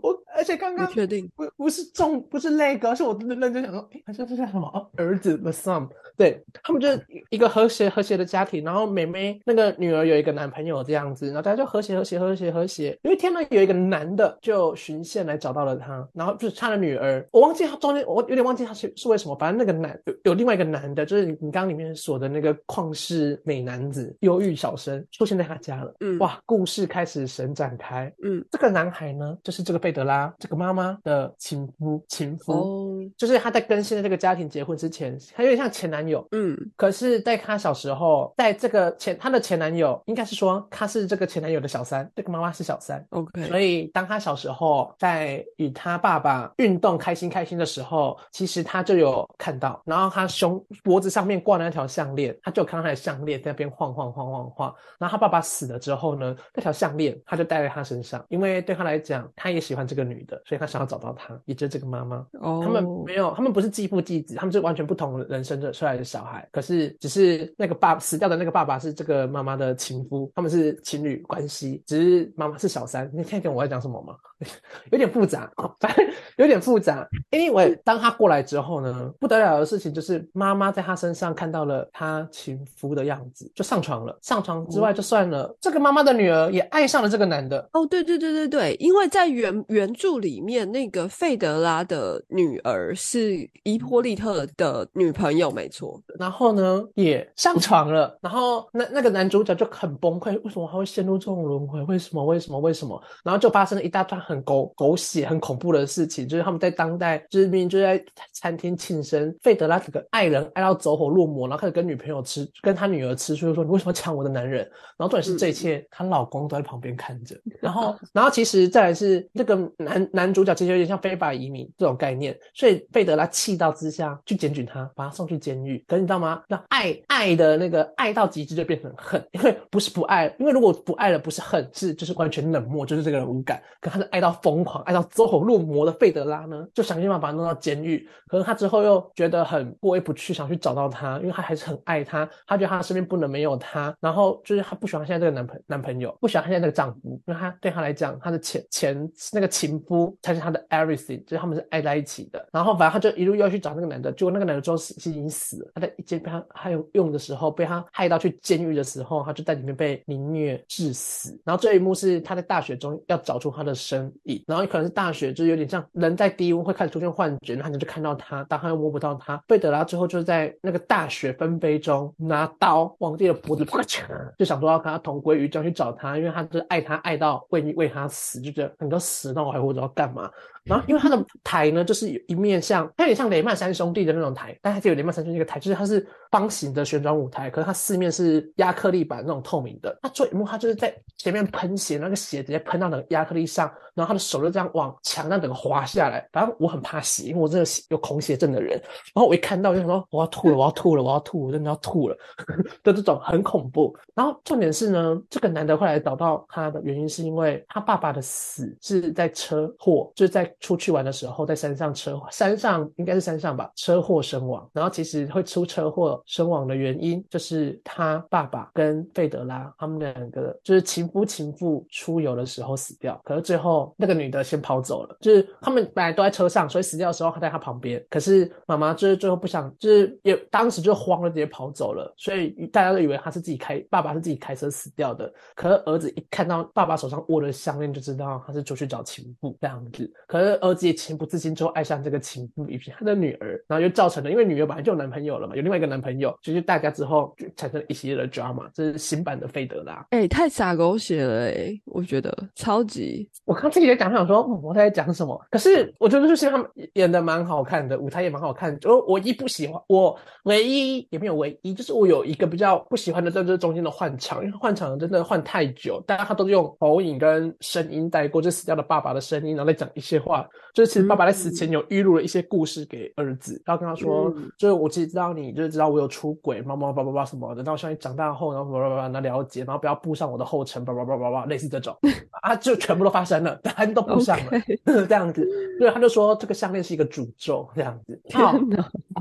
[0.00, 1.28] 我而且刚刚确定？
[1.34, 12.96] 不不是重不是那个，是我认认真想说，哎，好像是叫什么哦儿子 the son，对他们就是一个和谐和谐的家庭，然后妹妹那个女儿有一个男朋友这样子，然后大家就和谐和谐和谐和谐。
[13.02, 36.26] 有一天呢，有一个男的就循线来找到了她，然后就是他的女儿，我忘记他中间我有点忘记他是是为什么，反正那个男有有另外一个男的，就是你你刚刚里面说的那个旷世美男子忧郁小生出现在他家了，嗯哇，故事开始神展开，嗯，这个男孩呢，就是这个贝德拉这个妈妈的情夫，情夫，哦，就是他在跟现在这个家庭结婚之前，他有点像前男友。
[36.32, 43.04] 嗯可是，在他小时候，在这个前他的前男友，应该是说他是这个前男友的小三，这个妈妈是小三。
[43.10, 54.74] ，OK，所以，当他小时候在与他爸爸运动开心开心的时候，其实他就有看到，然后他胸脖子上面挂的那条项链，他就看到他的项链在那边晃晃晃晃晃。
[54.98, 62.18] 然后他爸爸死了之后呢，那条项链他就戴在他身上，因为对他来讲，他也喜欢这个女的，所以他想要找到她，也就是这个妈妈。
[62.40, 66.46] 哦，他们没有，他们不是继父继子，他们是完全不同人生的出来的小孩。
[66.52, 73.10] 可是只是那个爸死掉的那个爸爸是这个妈妈的情夫，他们是情侣关系，只是妈妈是小三。
[73.14, 74.14] 你听得懂我在讲什么吗？
[74.90, 77.06] 有点复杂，反正有点复杂。
[77.30, 84.16] 因为当他过来之后呢，不得了的事情就是妈妈在他身上看到了他情夫的样子，就上床了。
[84.22, 87.68] 上床之外就算了，这个妈妈的女儿也爱上了这个男的。
[87.72, 96.00] 哦，对对对对对，因为在原原著里面，那个费德拉的女儿是伊波利特的女朋友，没错。
[96.18, 98.16] 然后呢，也上床了。
[98.20, 101.82] 然后那那个男主角就很崩溃，为什么他会陷入这种轮回？
[101.82, 102.24] 为什么？
[102.24, 102.58] 为什么？
[102.60, 103.00] 为什么？
[103.24, 114.60] 然后就发生了一大段很狗狗血、很恐怖的事情，就是他们在当代就是明明就在餐厅庆生，费德拉这个爱人爱到走火入魔，然后开始跟女朋友吃，跟他女儿吃醋，就说你为什么抢我的男人？
[114.98, 117.34] 然后重点是这一切，她老公都在旁边看着。
[117.60, 125.82] 然后，然后其实再来是那个男男主角其实有点像非法移民这种概念，所以费德拉气到之下去检举他，把他送去监狱。
[125.88, 126.42] 可是你知道吗？
[126.48, 133.62] 那爱爱的那个爱到极致就变成恨，因为不是不爱，因为如果不爱了不是恨，是就是完全冷漠，就是这个人无感。
[133.80, 138.08] 可他的爱爱到疯狂，爱到走火入魔的费德拉呢，就想尽办法把他弄到监狱。
[138.26, 143.96] 可是他之后又觉得很过意不去，想去找到他，因为他还是很爱他，他觉得他身边不能没有他。
[144.00, 152.44] 然后就是他不喜欢现在这个男朋男朋友，不喜欢现在这个丈夫，因为他对他来讲，他的前前那个情夫才是他的 everything，就是他们是爱在一起的。
[152.52, 155.70] 然后反正他就一路要去找那个男的，结果那个男的之后是已经死了。
[155.74, 161.40] 他在一间被他还有用的时候，被他害到去监狱的时候，他就在里面被凌虐致死。
[161.44, 164.07] 然后这一幕是他在大雪中要找出他的身
[164.46, 169.36] 然后可能是大雪就是有点像人在低温会开始出现幻觉，然后你就看到他，但他又摸不到他。
[169.46, 174.04] 贝德拉最后就是在那个大雪纷飞中拿刀往自己的脖子啪嚓，
[174.38, 180.30] 就想说要跟他同归于尽去找他，因为他就是爱他爱到为为他死，就觉得你都死，那我还活着要干嘛？
[180.64, 189.98] 然后，因为他的台呢，就是有一面像，它有点像雷曼三兄弟的那种台，但它只有雷曼三兄弟一个台，就是它是方形的旋转舞台，可是它四面是亚克力板那种透明的。
[190.02, 196.28] 它最一幕，它就是在前面喷血，那个血直接喷到那个亚克力上，然后他的手就这样往墙上整个滑下来。
[196.32, 198.80] 反正我很怕血，因为我真的有恐血症的人。
[199.14, 202.16] 然后我一看到就想说我要吐了，我要吐了，我要吐，我真的要吐了
[202.84, 203.96] 的这种很恐怖。
[204.14, 210.48] 然后重点是呢，这个男的后来找到他的原因是因为他爸爸的死是在车祸，就是在。
[210.60, 214.68] 出去玩的时候，在山上车祸山上应该是山上吧，车祸身亡。
[214.72, 223.18] 然后其实会出车祸身亡的原因，就是他爸爸跟费德拉他们两个就是情夫情妇出游的时候死掉。
[223.24, 228.04] 可是最后那个女的先跑走了，就是他们本来都在车上，所以死掉的时候还在她旁边。
[228.10, 232.12] 可是妈妈就是最后不想，就是也当时就慌了，直接跑走了。
[232.16, 235.32] 所以大家都以为他是自己开，爸爸是自己开车死掉的。
[235.54, 240.12] 可是儿子一看到爸爸手上握的项链，就知道他是出去找情妇这样子。
[240.26, 240.58] 可是。
[240.58, 250.04] 儿子也情不自禁之后爱上这个情妇，以及他的女儿，然后就造成了，因为女儿本来就有男朋友了嘛，有另外一个男朋友，就是大家之后就产生了一系列的 drama，这是新版的费德拉。
[250.10, 253.30] 哎，太洒狗血了哎，我觉得超级。
[253.44, 258.76] 我刚自己在讲，想说我在讲什么，可是我觉得就是他们演的蛮好看的，舞台也蛮好看。
[258.80, 270.44] 就我一不喜欢，我唯一也没有唯一，就是我有一个比较不喜欢的，在这中间的换场，因为换场真的换太久，大家他都是用投影跟声音带过，就死掉的爸爸的声音，然后再讲一些话。
[270.74, 281.96] 就是其实爸爸在死前有预录了一些故事给儿子，然后跟他说，就是我其实知道你，就是知道我有出轨，妈妈叭叭叭什么的，然后希望你长大后，然后叭叭叭那了解，然后不要步上我的后尘，叭叭叭叭叭，类似这种。
[282.42, 284.60] 啊，就全部都发生了，他都不上了，
[285.08, 285.46] 这样子，
[285.78, 288.20] 所以他就说这个项链是一个诅咒，这样子。
[288.32, 288.54] 好，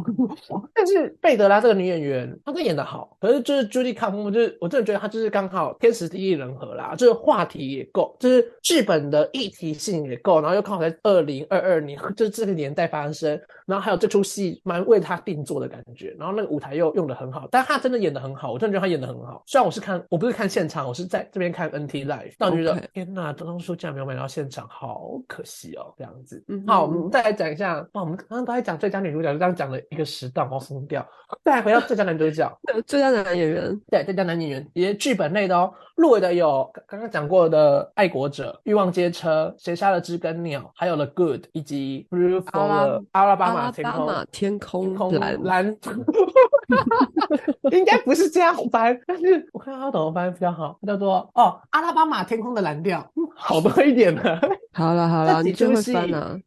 [0.76, 11.38] 但是贝德拉这个女演员，她真演的好，可是就是朱莉康姆，就是我真的觉得她就是刚好天时地利人和啦，就是话题也够，就是剧本的议题性也够，然后又刚好在二零。
[11.50, 19.44] 二二年， 就这个年代发生，然后还有这出戏蛮为他定做的感觉，然后那个舞台又用的很好，但他真的演的很好，我真的觉得他演的很好。
[19.46, 26.42] 虽然我是看，我不是看现场，我是在这边看 NT Live，但我觉得天呐，当初竟然没有买到现场，好可惜哦，这样子。
[26.48, 31.06] 嗯好，我们再来讲一下，哇，我们刚刚都在讲最佳女主角，就这样讲了一个时段，我松掉。
[31.44, 32.50] 再回到最佳男主角，
[32.88, 41.48] 最佳男演员，对，最佳男演员，也剧本类的哦，入围的有刚刚讲过的《爱国者》《欲望街车》《谁杀了知更鸟》，还有了 Good。
[41.52, 45.78] 以及 Blue for 阿拉巴马天空天空蓝蓝，
[47.72, 54.40] 应该不是这样翻，但是我看他怎么翻比较好，叫做哦阿拉巴马天空的蓝调，好多一点的。
[54.74, 55.94] 好了 好了，这几出戏，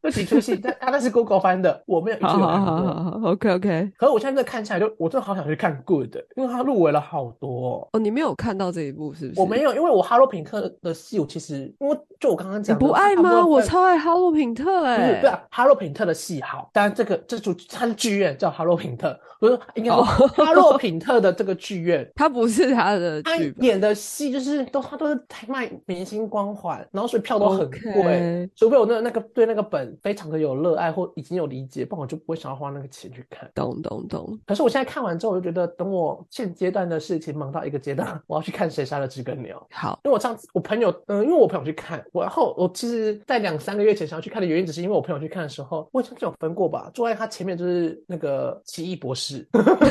[0.02, 2.46] 这几出戏，但他那是 Google 翻的，我没有一句看过。
[2.46, 3.92] 好好好，OK OK。
[3.96, 7.88] 可是我现在在看起来，就我真的好想去看 Good，因为他入围了好多。
[7.92, 9.40] 哦，你没有看到这一部是不是？
[9.40, 13.44] 我没有，因为我哈罗品特的戏，我其实因为就我刚刚讲，不爱吗？
[13.44, 15.20] 我超爱哈罗品特哎。
[15.20, 22.08] 不是哈罗品特的戏好，但这个这组他是剧院叫哈罗品特，不是应该说哈洛品特的这个剧院。
[22.16, 33.48] 他不是 他的他，演的戏就是都他都是太卖明星光环，然后所以票都很贵除非我那那个对那个本非常的有热爱或已经有理解，不然我就不会想要花那个钱去看。
[33.54, 34.38] 懂懂懂。
[34.46, 39.56] 可是我现在看完之后，我就觉得等我现阶段的事情忙到一个阶段， 我要去看《谁杀了知更鸟》。
[39.74, 49.46] 好，因为我上次我朋友，嗯、因为我朋友去看，我然后我其实，在两三个月前想要去看的原因，只是因为我朋友去看的时候，我好像有分过吧，坐在他前面就是那个奇异博士。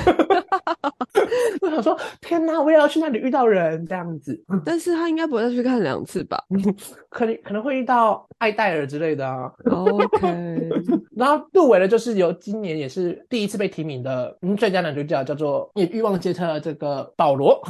[1.61, 6.43] 我想说，天哪，我也要去那里遇到人这样子，但是他应该不会再去看两次吧
[7.09, 9.51] 可能可能会遇到艾戴尔之类的啊。
[9.65, 10.69] ？OK，
[11.15, 17.61] 然后入围的就是由今年也是第一次被提名的嗯最佳男主角，叫做《欲望街车》的这个保罗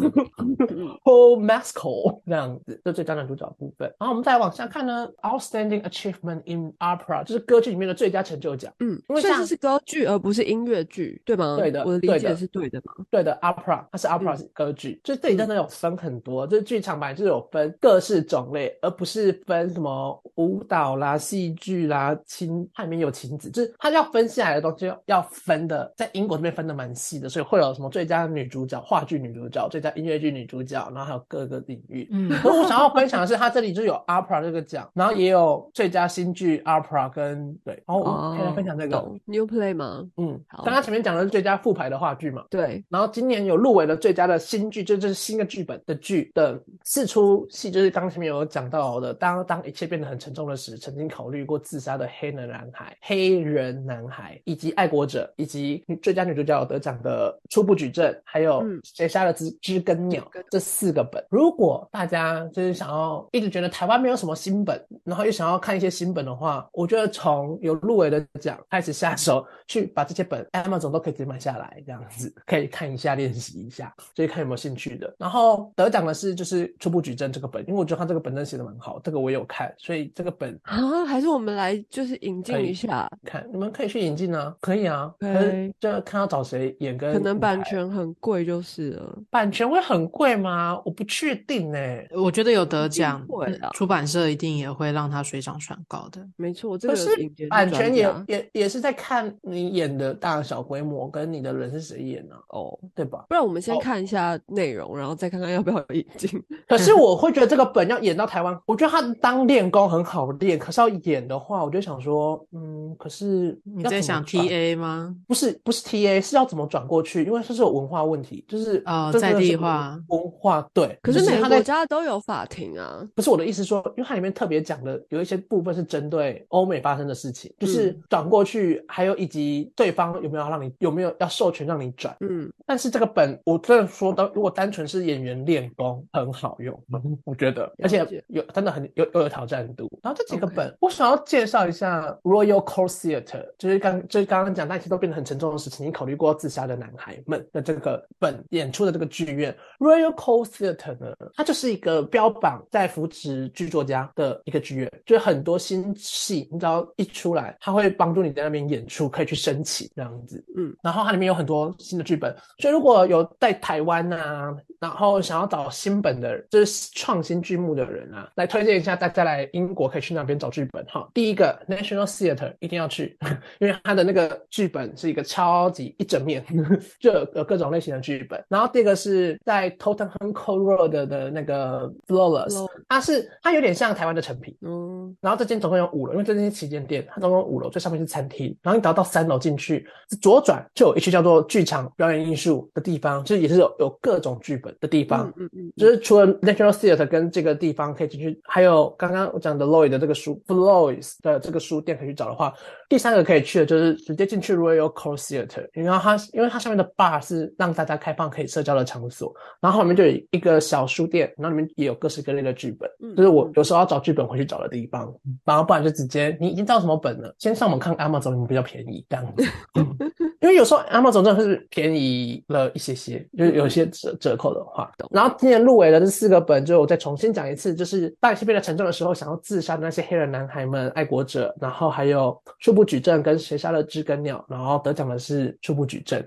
[1.04, 3.88] Paul Mescal 这样子，这最佳男主角的部分。
[4.00, 8.72] 然后我们再往下看呢，Outstanding Achievement in Opera 就是歌剧里面的最佳成就奖。
[8.80, 11.56] 嗯，因为这是歌剧而不是音乐剧，对吗？
[11.58, 12.94] 对的我的理解对的是对的吗？
[13.10, 32.08] 对的，opera，它是 opera 歌剧，就是这里真的有分很多，就是剧场版就是有分各式种类，而不是分什么舞蹈啦、戏剧啦、亲，它里面有亲子，就是它要分下来的东西要要分的，在英国这边分的蛮细的，所以会有什么最佳女主角、话剧女主角、最佳音乐剧女主角，然后还有各个领域。
[32.12, 40.08] 嗯，可我想要分享的是，它这里就有 opera 这个奖，然后也有最佳新剧 opera 跟对，然后我可以来分享这个，New Play 吗？
[40.18, 42.46] 嗯，好刚刚前面讲的是最佳复排的话剧嘛。
[42.52, 61.24] 对，然后今年有入围了最佳的新剧，就这是新的剧本的剧的四出戏，就是刚前面有讲到的，当当一切变得很沉重的时，曾经考虑过自杀的黑人男孩、黑人男孩，以及爱国者，以及最佳女主角有得奖的初步举证，还有嗯谁杀了知知更鸟这四个本。
[61.30, 75.14] 如果大家就是想要一直觉得台湾没有什么新本，然后又想要看一些新本的话，我觉得从有入围的奖开始下手，去把这些本 Amazon 都可以直接买下来，这样子可以看一下练习一下，所以看有没有兴趣的。
[75.18, 89.18] 然后得奖的是就是初步举证这个本，因为我觉得他这个本真的写的蛮好，这个我也有看，所以这个本啊，还是我们来就是引进一下，看你们可以去引进啊，可以啊，可是 OK 就看要找谁演跟可能版权很贵就是了。
[89.30, 90.82] 版权会很贵吗？
[90.86, 91.78] 我不确定呢、
[92.12, 93.26] 我觉得有得奖
[93.74, 96.26] 出版社一定也会让它水涨船高的。
[96.36, 102.78] 没错，这可个是版权也也也是在看你演的大小规模跟你的人是谁演啊，哦。
[102.96, 103.26] 对吧？
[103.30, 106.30] 不然我们先哦看一下内容，然后再看看要不要引进。
[106.68, 115.16] 可是我会觉得这个本要演到台湾，我觉得他当练功很好练，可是要演的话，我就想说，嗯，可是要你在想怎么转 TA 吗？
[115.28, 117.24] 不是不是 TA 是要怎么转过去？
[117.24, 120.98] 因为这是有文化问题，就是哦在地化文化对。
[121.02, 123.08] 可是每个国家都有法庭啊。
[123.16, 132.16] 不是我的意思说，因为它里面特别讲的有一些部分是针对欧美发生的事情，就是嗯转过去，还有以及对方有没有让你有没有要授权让你转。
[132.22, 136.82] 嗯，但是这个本我真的说到，如果单纯是演员练功，很好用，
[137.24, 139.90] 我觉得，而且有真的很有又有挑战度。
[140.02, 160.44] 然后这几个本我想要介绍一下 Royal Court Theatre，就是刚就是刚刚讲那些都变得很沉重的事情，你考虑过自杀的男孩们的这个本演出的这个剧院 Royal Court Theatre 呢，它就是一个标榜在扶持剧作家的一个剧院，就是很多新戏，你只要一出来，它会帮助你在那边演出，可以去申请这样子。
[160.58, 171.08] 嗯，然后它里面有很多新的剧本，所以如果有在台湾啊，然后想要找新本的，就是创新剧目的人啊，来推荐一下大家来英国可以去那边找剧本哈。
[171.14, 173.18] 第一个 National Theatre 一定要去，
[173.60, 176.44] 因为它的那个剧本是一个超级一整面，
[177.00, 178.44] 就有有各种类型的剧本。
[178.48, 184.56] 然后第二个是在 Tottenham Court Road 的那个 Flawless，它是它有点像台湾的成品。
[184.62, 188.56] 嗯，然后这间总共有五楼，因为这间是旗舰店，它总共有五楼，最上面是餐厅。
[188.62, 189.86] 然后你只要到三楼进去，
[190.22, 195.32] 左转就有一区叫做剧场表演艺术的地方，就是也是有有各种剧本的地方。
[195.38, 202.54] 嗯嗯嗯，就是除了 National Theatre 跟这个地方可以进去，还有刚刚我讲的 Lloyd 的这个书 Floyd's 的这个书店可以去找的话，
[202.88, 215.14] 第三个可以去的就是直接进去 Royal Court Theatre，然后它因为它上面的 bar 是让大家开放可以社交的场所，然后后面就有一个小书店，然后里面也有各式各类的剧本，嗯就是我有时候要找剧本回去找的地方，
[215.46, 219.44] 然后不然就直接你已经知道什么本了，先上网看 Amazon 比较便宜这样子，
[220.42, 224.92] 因为有时候 Amazon 真的是便宜了一些些，就是有些折折扣的话。
[225.12, 236.24] 然后今年入围的这四个本，就我再重新讲一次，就是当一切变得沉重的时候，想要自杀的那些黑人男孩们、爱国者，然后还有初步举证跟谁杀了知更鸟，然后得奖的是初步举证。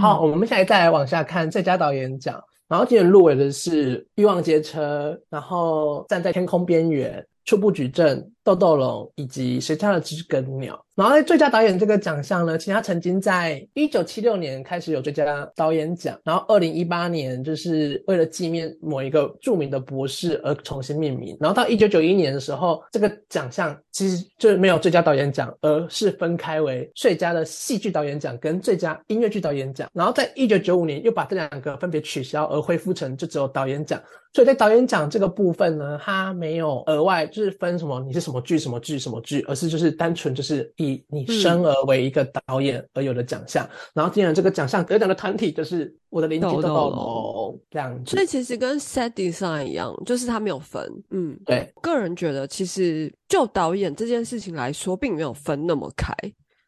[0.00, 2.42] 好，我们现在再来往下看最佳导演奖。
[2.68, 10.74] 然后今年入围的是《欲望街车》，然后站在天空边缘，初步举证》《豆豆龙》以及《谁家的知更鸟》。
[10.96, 34.02] 然后在最佳导演这个奖项呢，其实他曾经在一九七六年开始有最佳导演奖，然后二零一八年就是为了纪念某一个著名的博士而重新命名，然后到一九九一年的时候，这个奖项其实就没有最佳导演奖，而是分开为最佳的戏剧导演奖跟最佳音乐剧导演奖，然后在一九九五年又把这两个分别取消，而恢复成就只有导演奖。
[34.36, 43.66] 所以在导演奖这个部分呢，它没有额外就是分什么你是什么剧什么剧什么剧，而是就是单纯就是以你生而为一个导演而有的奖项。
[43.94, 48.26] 然后今年这个奖项得奖的团体就是我的邻居豆豆豆豆龙这样子所以。
[48.26, 50.82] 其实跟 set design 一样，就是它没有分。
[51.10, 56.12] 嗯，对，个人觉得，其实就导演这件事情来说，并没有分那么开，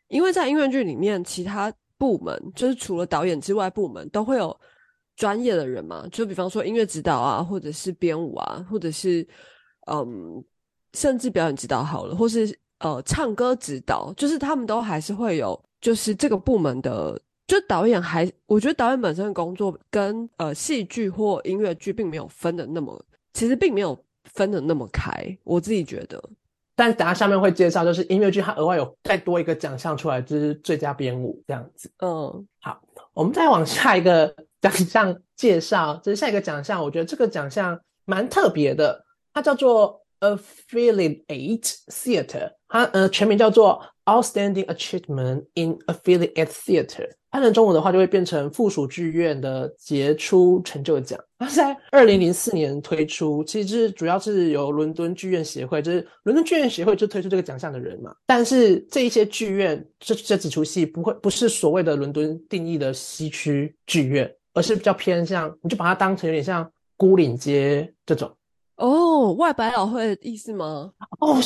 [0.06, 4.56] 因为在音乐剧里面，其他部门就是除了导演之外，部门都会有
[5.18, 9.26] 专业的人嘛，就比方说音乐指导啊，或者是编舞啊，或者是
[9.90, 10.42] 嗯，
[10.94, 17.20] 甚至表演指导好了，或是呃唱歌指导，就是他们都还是会有，就是这个部门的。
[17.48, 23.02] 就导演还，我觉得导演本身的工作跟呃戏剧或音乐剧并没有分的那么，
[23.32, 25.10] 其实并没有分的那么开，
[25.44, 26.22] 我自己觉得。
[26.76, 31.90] 但等下下面会介绍，就是音乐剧它额外有再多一个奖项出来，就是最佳编舞这样子。
[32.00, 32.78] 嗯，好
[33.14, 34.30] 我们再往下一个
[34.60, 41.24] 奖项介绍，这是下一个奖项，我觉得这个奖项蛮特别的，它叫做 Affiliate
[41.88, 47.10] Theatre，它呃全名叫做 Outstanding Achievement in Affiliate Theatre。
[47.30, 51.20] 翻成中文的话，就会变成附属剧院的杰出成就奖。
[51.38, 58.14] 它是在二零零四年推出，其实是主要是由伦敦剧院协会，就是伦敦剧院协会就推出这个奖项的人嘛。
[58.26, 68.30] 但是这一些剧院，这这几出戏不会不是所谓的伦敦定义的西区剧院，而是比较偏向，你就把它当成有点像孤岭街这种。
[68.76, 70.92] 哦，外百老汇的意思吗？
[71.20, 71.36] 哦，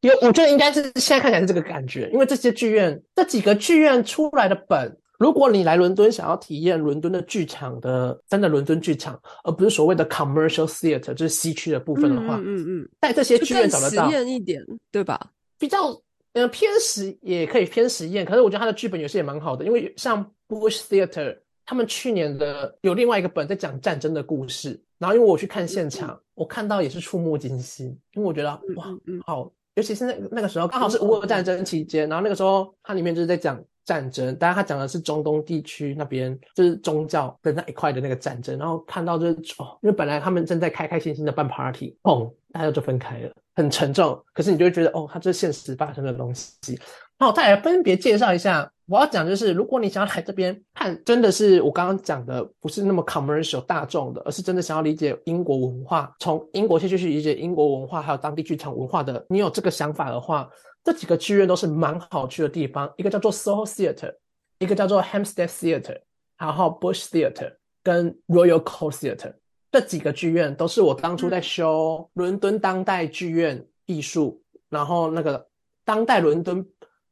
[0.00, 4.96] 有，我觉得应该是现在看起来是这个感觉，因为这些剧院这几个剧院出来的本。
[5.18, 14.62] 如果你来伦敦想要体验伦敦的剧场的真的伦敦剧场，而不是所谓的 commercial theatre，就是西区的部分的话，嗯嗯嗯，在这些就剧院找得到，实验一点，
[14.92, 15.18] 对吧？
[15.58, 15.98] 比较
[16.34, 21.34] 呃偏实也可以偏实验，可是我觉得它的剧本有些也蛮好的，因为像 Bush Theatre，
[21.66, 28.86] 他们去年的有另外一个本在讲战争的故事，然后因为我去看现场，我看到也是触目惊心，因为我觉得哇
[29.26, 33.62] 好，尤其是那那个时候刚好是乌俄战争期间，然后那个时候它里面就是在讲。
[33.86, 44.20] 战争，当然它讲的是中东地区那边，就是宗教的那一块的那个战争，然后看到就是哦，因为本来他们正在开开心心的办 party，砰，大家就分开了，很沉重。
[44.34, 46.76] 可是你就会觉得哦，它这是现实发生的东西。
[47.18, 60.48] 好，再来分别介绍一下，我要讲就是，如果你想要来这边看，真的是我刚刚讲的，不是那么 commercial 大众的，而是真的想要理解英国文化，从英国先去理解英国文化，还有当地剧场文化的，你有这个想法的话。
[60.84, 64.14] 这几个剧院都是蛮好去的地方，一个叫做 Soho Theatre，
[64.60, 65.98] 一个叫做 Hampstead Theatre，
[66.38, 69.34] 然后 Bush Theatre 跟 Royal Court Theatre。
[69.72, 75.44] 这几个剧院都是我当初在修伦敦当代剧院艺术，然后那个
[75.84, 76.64] 当代伦敦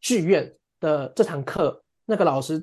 [0.05, 2.63] 剧院的这堂课，那个老师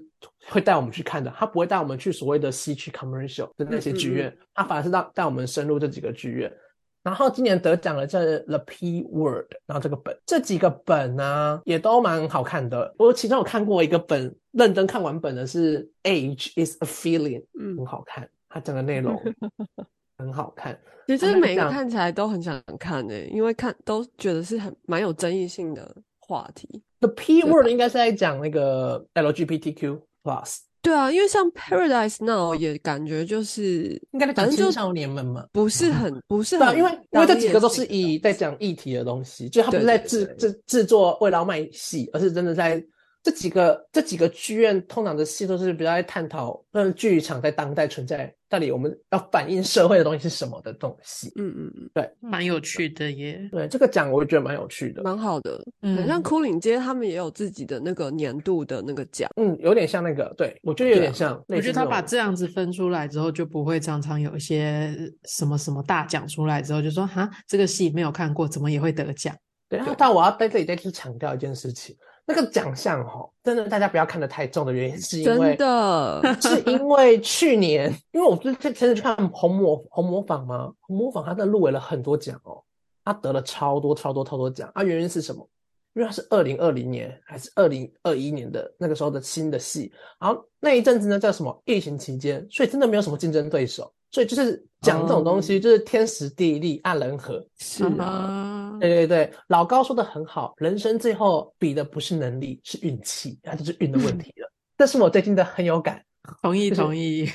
[0.50, 1.34] 会带我们去看的。
[1.36, 6.56] 他不会带我们去所谓的西区 commercial 的那些剧院，他反而是让带我们深入这几个剧院。
[7.02, 12.94] 然后今年得奖了，这 The P Word，然后这个本这几个本呢也都蛮好看的。
[13.00, 19.20] 我其中有看过一个本，认真看完本的是 Age is a Feeling，嗯很好看，它整个内容
[20.20, 20.80] 很好看。
[21.08, 26.84] 其实每个看起来都很想看诶、因为看都觉得是很蛮有争议性的话题。
[27.02, 35.46] The P Word 应该是在讲那个 LGBTQ plus，对啊，因为像 Paradise Now 也感觉就是应该在讲反正就青少年们嘛。
[35.52, 42.84] 不是很 不是很因为因为这几个都是以在讲议题的东西，就他不是在制制制作为了要卖戏，而是真的在
[43.24, 51.32] 这几个这几个剧院通常的戏都是比较在探讨，那剧场在当代存在到底我们要反映社会的东西是什么的东西。
[51.36, 53.48] 嗯嗯嗯，对蛮有趣的耶。
[53.52, 55.04] 对这个奖，我也觉得蛮有趣的。
[55.04, 55.64] 蛮好的。
[55.82, 59.30] 嗯很像枯岭街他们也有自己的那个年度的那个奖。
[59.36, 61.42] 嗯，有点像那个，对我觉得有点像。
[61.48, 69.36] 我觉得他把这这样子分出来之后，就不会常常有一些什么什么大奖出来之后，就说哈，这个戏没有看过，怎么也会得奖？
[69.68, 71.96] 对，然后但我要在这里再次强调一件事情，
[72.32, 82.64] 那个奖项哈，真的大家不要看得太重的原因，是因为真的，是因为去年，因为我最最前阵去看红模红模仿嘛，红模仿他真的入围了很多奖哦，
[83.04, 84.72] 他得了超多超多超多奖。
[84.74, 85.46] 啊，原因是什么？
[85.94, 91.62] 因为他是二零二零年还是二零二一年的那个时候的新的戏，然后那一阵子呢叫什么？
[91.66, 97.44] 疫情期间，所以真的没有什么竞争对手，所以就是讲这种东西，就是天时地利按人和。
[97.58, 104.52] 是啊，啊，对对对，老高说的很好，人生最后比的不是能力，是运气，那就是运的问题了。
[104.78, 106.04] 这是我最近的很有感，
[106.42, 107.30] 同意同意。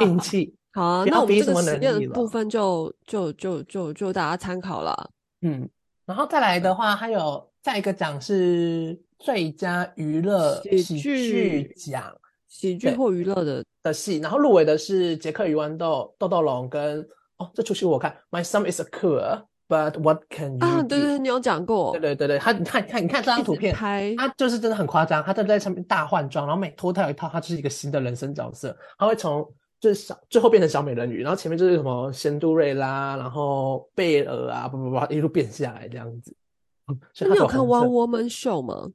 [0.00, 0.54] 运 气。
[0.72, 5.10] 好啊，那我们这比什么能个实验力了的部分就就就就就大家参考了。
[5.42, 5.68] 嗯，
[6.06, 12.12] 然后再来的话，还有再一个奖是最佳娱乐喜剧奖
[12.54, 17.02] 喜剧或娱乐的，的戏，然后入围的是杰克与豌豆、豆豆龙跟
[17.36, 20.88] 哦，这出戏我看，My son is a cool, but what can you 啊，do？
[20.88, 29.44] 对对，对你有讲过，对对对对，他你看你看你看这张图片，他就是真的很夸张，他在在上面大换装，然后每脱掉一套，他就是一个新的人生角色，他会从
[29.80, 36.32] 就是小最后变成小美人鱼，然后前面就是什么仙杜瑞拉，然后贝尔啊，不不不，一路变下来这样子。
[36.86, 38.88] 嗯 所以他你有看《One Woman Show》吗？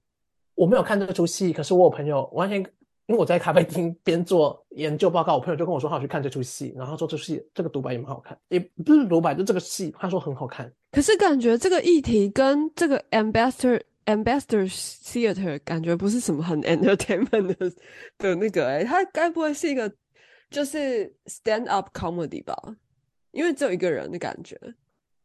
[0.56, 2.64] 我没有看这出戏，可是我有朋友完全，
[3.10, 10.72] 因为我在咖啡厅边做研究报告，我朋友就跟我说他要去看这出戏，然后他说这出戏这个独白也蛮好看，也不是独白，就这个戏他说很好看。
[10.92, 17.74] 可是感觉这个议题跟这个 Ambassador Ambassador Theater 感觉不是什么很 entertainment 的
[18.20, 19.92] 的那个哎、它该不会是一个
[20.52, 22.56] 就是 stand up comedy 吧？
[23.32, 24.56] 因为只有一个人的感觉。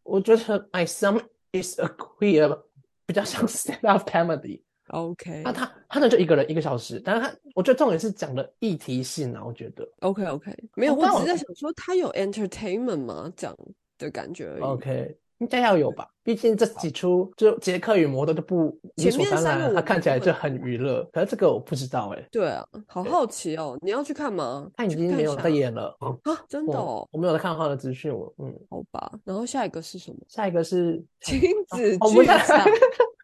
[0.05, 1.21] 我觉得 My son
[1.53, 2.63] is a queer
[3.05, 4.63] 比较像 stand up comedy。
[4.89, 13.33] OK 那他他那就一个人一个小时，但是他我觉得重点是讲的议题性啊，我觉得 OK OK，没有，我我只是在想说，他有 entertainment 吗？
[13.37, 13.57] 这样
[13.99, 14.63] 的感觉而已。
[14.63, 24.71] OK 应该要有吧，毕竟这几出就杰克与魔豆就不理前所当然，面三个他看起来就很娱乐，可是这个我不知道哎、对啊，好好奇哦，你要去看吗？
[24.77, 29.13] 他已经没有在演了，嗯啊，真的哦，我没有在看他的资讯，我嗯，好吧。
[29.25, 30.19] 然后下一个是什么？
[30.29, 32.65] 下一个是 亲子哦我们剧场。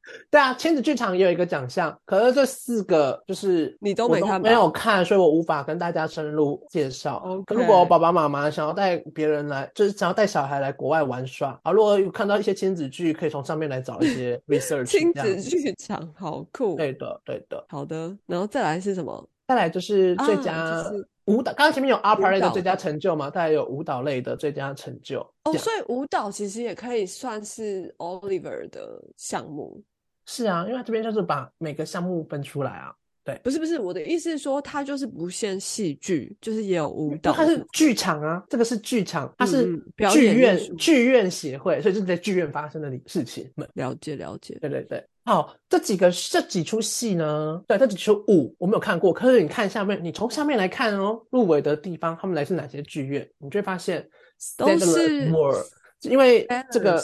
[0.31, 7.23] 对啊，亲子剧场也有一个奖项，可是这四个就是你都我没看吧没有看，所以我无法跟大家深入介绍。
[7.49, 16.77] 如果爸爸妈妈想要带别人来，就是想要带小孩来国外玩耍啊，如果有看到一些亲子剧，可以从上面来找一些 research 亲子子剧场好酷。
[16.77, 17.65] 对的，对的。
[17.69, 19.29] 好的，然后再来是什么？
[19.47, 25.21] 再来就是最啊佳就是舞蹈，刚刚前面有 opera 的最佳成就嘛，再来有舞蹈类的最佳成就。
[25.45, 29.83] 哦，所以舞蹈其实也可以算是 Oliver 的项目。
[30.31, 32.95] 是啊，因为它这边就是把每个项目分出来啊。
[33.23, 37.33] 对不是不是，我的意思是说，它就是不限戏剧，就是也有舞蹈。
[37.33, 39.77] 它是剧场啊，这个是剧场，它是
[40.11, 43.69] 剧院剧院协会，所以是在剧院发生的事情们。
[43.75, 44.57] 了解了解。
[44.59, 54.09] 对对对，好，这几个这几出戏呢，对，这几出舞我没有看过，可是你看下面，你从下面来看哦，入围的地方，他们来自哪些剧院，你就会发现
[54.57, 55.63] 都是 Moore，
[56.01, 56.99] 因为这个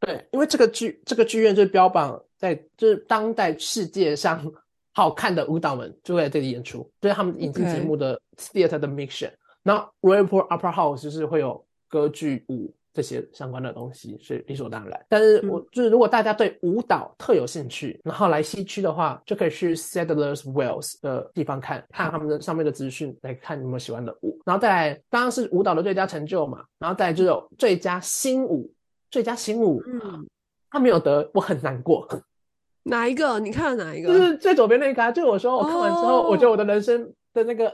[0.00, 4.44] 对，因为这个剧这个剧院就是标榜在就是当代世界上
[4.92, 9.30] 好看的舞蹈们就会在这里演出，就是他们引进节目的 theater 的 mission。
[9.62, 15.06] 那 Royal Opera House 就是会有歌剧舞这些相关的东西，是理所当然。
[15.08, 24.40] 但是我、就是如果大家对舞蹈特有兴趣，然后来西区的话，就可以去 Sadler's Wells 的地方看，看他们的上面的资讯，来看你有没有喜欢的舞。
[24.44, 28.72] 然后再来，刚刚是舞蹈的最佳成就嘛，然后再来就有最佳新舞，
[29.10, 30.26] 最佳新舞，嗯，
[30.70, 32.08] 他没有得，我很难过。
[32.84, 33.38] 哪一个？
[33.40, 34.08] 你看了哪一个？
[34.08, 37.70] 就是最左边那个、啊，就我说我看完之后，我觉得我的人生的那个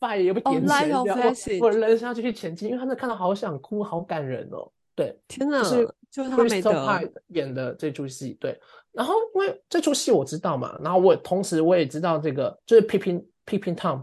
[0.00, 4.70] fire 也被哦点起 Light 来，of 这样 Passage 我我的人生要继续前进，因为他那看到好想哭，好感人哦。
[4.94, 6.86] 对，天哪，就是就是他没 Crystal 得。
[6.86, 8.58] Pie 演的这出戏，对。
[8.90, 14.02] 然后因为这出戏我知道嘛，然后我同时我也知道这个就是 Pippin Pippin Tom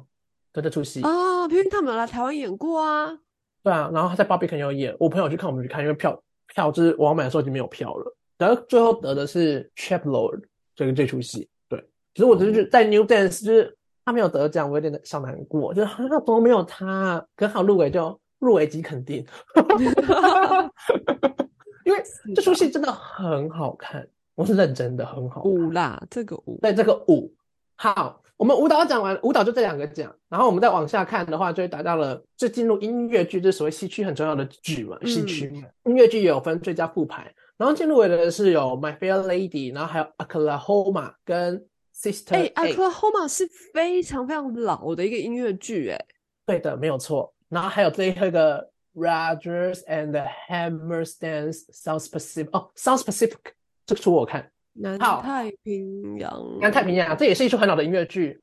[0.54, 3.18] 的这出戏，啊，偏偏他们有来台湾演过啊。
[3.62, 6.18] 对啊，然后他在 Barbican 有演，我朋友去看，我们去看，因为票
[6.48, 8.16] 票就是我要买的时候已经没有票了。
[8.38, 10.44] 然后最后得的是 Chap Lord
[10.76, 11.84] 这个这出戏，对。
[12.14, 17.26] 其实我就是在 New Dance 就是他没有得奖，我有点小难过，就是他怎么没有他啊？
[17.36, 19.26] 刚好入围就入围即肯定，
[21.86, 22.04] 因为
[22.36, 25.52] 这出戏真的很好看，我是认真的很好看。
[25.52, 26.60] 舞啦，这个舞。
[26.62, 27.34] 对这个舞。
[27.78, 35.64] 好，我们舞蹈讲完，舞蹈就这两个奖，然后我们再往下看的话，就会达到了就进入音乐剧，就是所谓戏曲很重要的剧嘛，戏曲嘛。
[35.86, 46.06] 音乐剧也有分最佳副牌，然后进入围的是有 My Fair Lady，然后还有 Oklahoma 跟 Sister 哎 A，，Oklahoma 是非常非常老的一个音乐剧，哎，
[46.46, 47.34] 对的，没有错。
[47.48, 53.38] 然后还有最后一个 Rogers and the Hammerstands South Pacific，哦，South Pacific
[53.86, 54.52] 这个书我看。
[54.78, 56.60] 南好太平洋。
[56.60, 58.42] 南太平洋，这也是一出很老的音乐剧。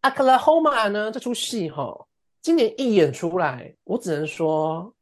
[0.00, 2.06] Oklahoma 呢，这出戏哈，
[2.40, 4.94] 今年一演出来，我只能说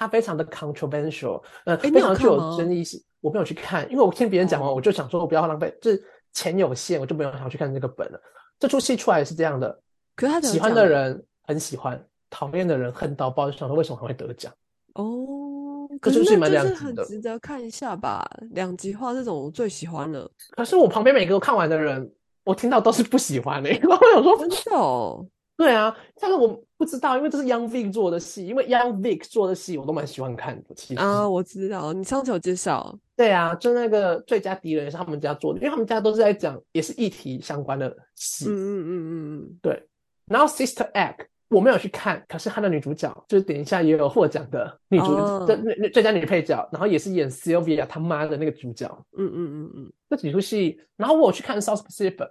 [0.00, 2.98] 它非常的 controversial，呃，非常具有争议性。
[3.20, 8.18] 我没有去看，因为我听别人讲完，我就想说我不要浪费，就是钱有限，我就没有想去看这个本了。
[8.58, 9.78] 这出戏出来是这样的，
[10.16, 14.50] 可是他喜欢的人很喜欢，讨厌的人恨到爆，就想说为什么还会得奖？
[14.94, 18.26] 哦，可是是两极的很值得看一下吧。
[18.52, 22.10] 两极化这种我最喜欢了，可是我旁边每个看完的人，
[22.42, 25.26] 我听到都是不喜欢的、然 后我想说，真的哦。
[25.60, 30.74] 对啊，但是我不知道，因为这是 Young Vic 做的戏，因为 Young Vic 做的戏我都蛮喜欢看的。
[30.74, 38.46] 其实啊，我知道，你上次有介绍，对啊，就那个最佳敌人也是他们家做的，因为他们家都是在讲也是议题相关的戏。
[38.48, 39.86] 嗯嗯嗯嗯嗯，对，
[40.24, 48.86] 然后 Sister Act 我没有去看，可是她的女主角就是等一下也有获奖的女主哦这那最佳女配角，然后也是演 Sylvia 他妈的那个主角。
[49.18, 52.30] 嗯嗯嗯嗯，这几出戏，然后我有去看 South Pacific，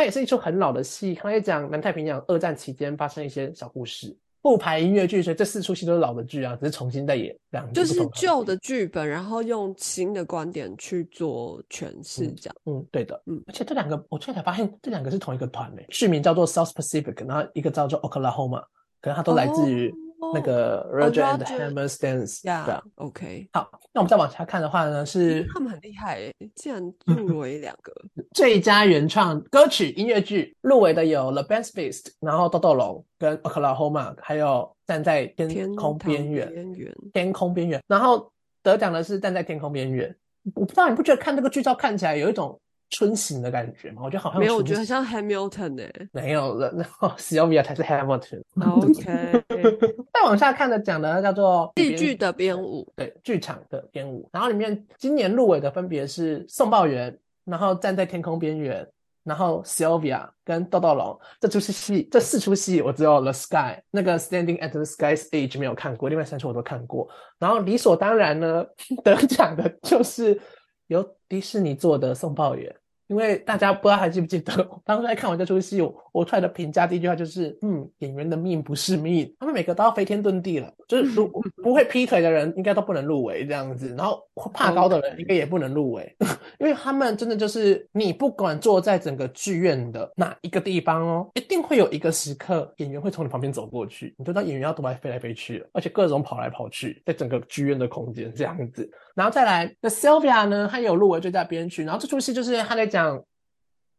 [0.00, 4.16] 它也是一出很老的戏，它也讲南太平洋二战期间发生一些小故事。
[4.40, 12.56] 不排音乐剧，所以这四出戏都是老的剧啊，只是重新再演两部就是旧的剧本，然后用新的观点去做诠释，这样。
[12.64, 18.62] 嗯，对的，嗯嗯，而且这两个我最近才发现，这两个是同一个团诶，剧名叫做 South Pacific，然后一个叫做 Oklahoma，
[19.02, 19.94] 可能它都来自于
[20.34, 22.82] 那个 Roger and the Roger Hammersteins，对啊呀。
[22.96, 27.92] ，OK，好，那我们再往下看的话呢，是他们很厉害诶，竟然入 围两个。
[28.34, 38.30] 最佳原创歌曲音乐剧入围的有 The Best Beast，然后豆豆龙跟 Oklahoma，还有站在天天空边缘，边缘，天空边缘，然后
[38.62, 40.14] 得奖的是站在天空边缘。
[40.54, 42.58] 我不知道你不觉得看这个剧照看起来有一种
[42.90, 44.02] 春行的感觉吗？
[44.04, 45.92] 我觉得好像没有，我觉得像 Hamilton 诶。
[46.12, 48.42] 没有了，然后 Sylvia 才是 Hamilton。
[48.60, 49.44] OK，
[50.12, 58.86] 再往下看的讲的叫做戏剧的编舞，对剧场的编舞，然后里面今年入围的分别是送报员，然后站在天空边缘，
[59.22, 67.08] 然后 Sylvia 跟豆豆龙这出戏，这四出戏我只有 The Sky 那个 Standing at the Sky's Edge 没有看过，另外三出我都看过。
[67.38, 68.66] 然后理所当然呢，
[69.04, 70.40] 得奖的就是
[70.88, 72.74] 由迪士尼做的送报员。
[73.10, 74.52] 因为大家不知道还记不记得，
[74.84, 81.26] 当时在看完这出戏，我我出来的评价第一句话就是，嗯，演员的命不是命，他们每个都要飞天遁地了，就是如
[81.60, 84.22] 不会劈腿的人应该都不能入围这样子，然后
[84.54, 86.16] 怕高的人应该也不能入围，
[86.60, 98.88] 因为他们真的就是你不管坐在整个剧院的哪一个地方哦，一定会有一个时刻演员会从你旁边走过去，你就知道演员要多来飞来飞去了，而且各种跑来跑去，在整个剧院的空间这样子。
[99.20, 103.22] 然后再来，那 Sylvia 呢，她也有入围最佳编剧，然后这出戏就是她在讲。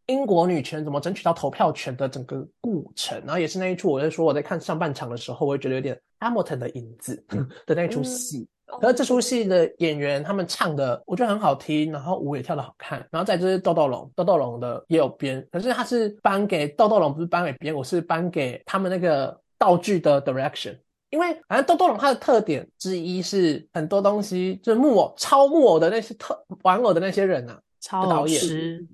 [0.07, 7.23] 英国女权怎么争取到投票权的整个过程，然后也是那一出，我在说我在看上半场的时候，我会觉得有点 Hamilton 的影子
[7.65, 8.45] 的那一出戏。
[8.81, 13.07] 可是这出戏的演员他们唱的，我觉得很好听，然后舞也跳得好看。
[13.09, 20.77] 然后再就是豆豆龙，豆豆龙的也有编，可是他是颁给豆豆龙，不是颁给编，我是颁给他们那个道具的 direction。
[21.11, 28.41] 因为反正豆豆龙它的特点之一是很多东西就是木偶超木偶的那些特玩偶的那些人啊，超导演，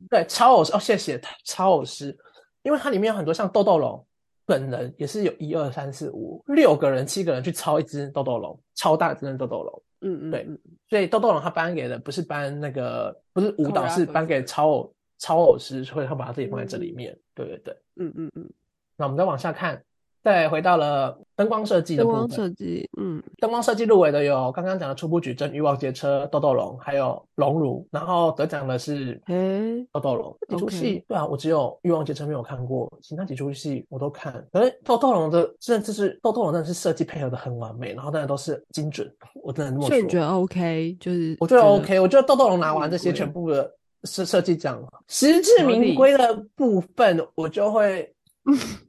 [0.10, 2.18] 对，超偶师哦，谢谢超偶师，
[2.64, 4.04] 因为它里面有很多像豆豆龙
[4.46, 10.60] 本人也是有一二三四五六个人、七个人去超一只豆豆龙，超大只的豆豆龙，嗯嗯，对嗯。
[10.90, 17.78] 所以豆豆龙他颁给的不是颁那个不是舞蹈，是颁给超偶超偶师，所以他把他自己放在这里面，对对对。
[17.98, 18.50] 嗯嗯嗯，
[18.96, 19.84] 那我们再往下看，
[20.28, 22.36] 再回到了灯光设计的灯光部分。
[22.36, 30.38] 设计，嗯，灯光设计入围的有刚刚讲的初步矩阵、欲望街车、豆豆龙，还有龙乳，然后得奖的是诶，豆豆龙。
[30.50, 34.46] 这几出戏，对啊，我只有欲望街车没有看过，其他几出戏我都看。
[34.52, 39.10] 可是豆豆龙的，甚至是豆豆龙真的是设计配合的很完美，然后真的都是精准，
[39.42, 40.02] 我真的那么说。
[40.10, 40.98] 觉得 OK？
[41.00, 43.72] 就是我觉得 OK，我觉得豆豆龙拿完这些全部的
[44.04, 48.14] 设设计奖，实至名归的部分，我就会。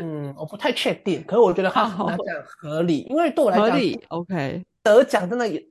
[0.00, 2.08] 嗯，我不太确定，可是我觉得他好。
[2.08, 5.62] 拿奖合理，因为对我来讲，合理，OK，得奖真的也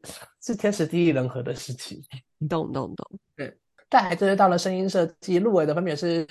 [0.42, 2.02] 是天时地利人和的事情。
[2.50, 3.54] 懂懂懂，对
[3.90, 6.26] 再来就是到了声音设计，入围的分别是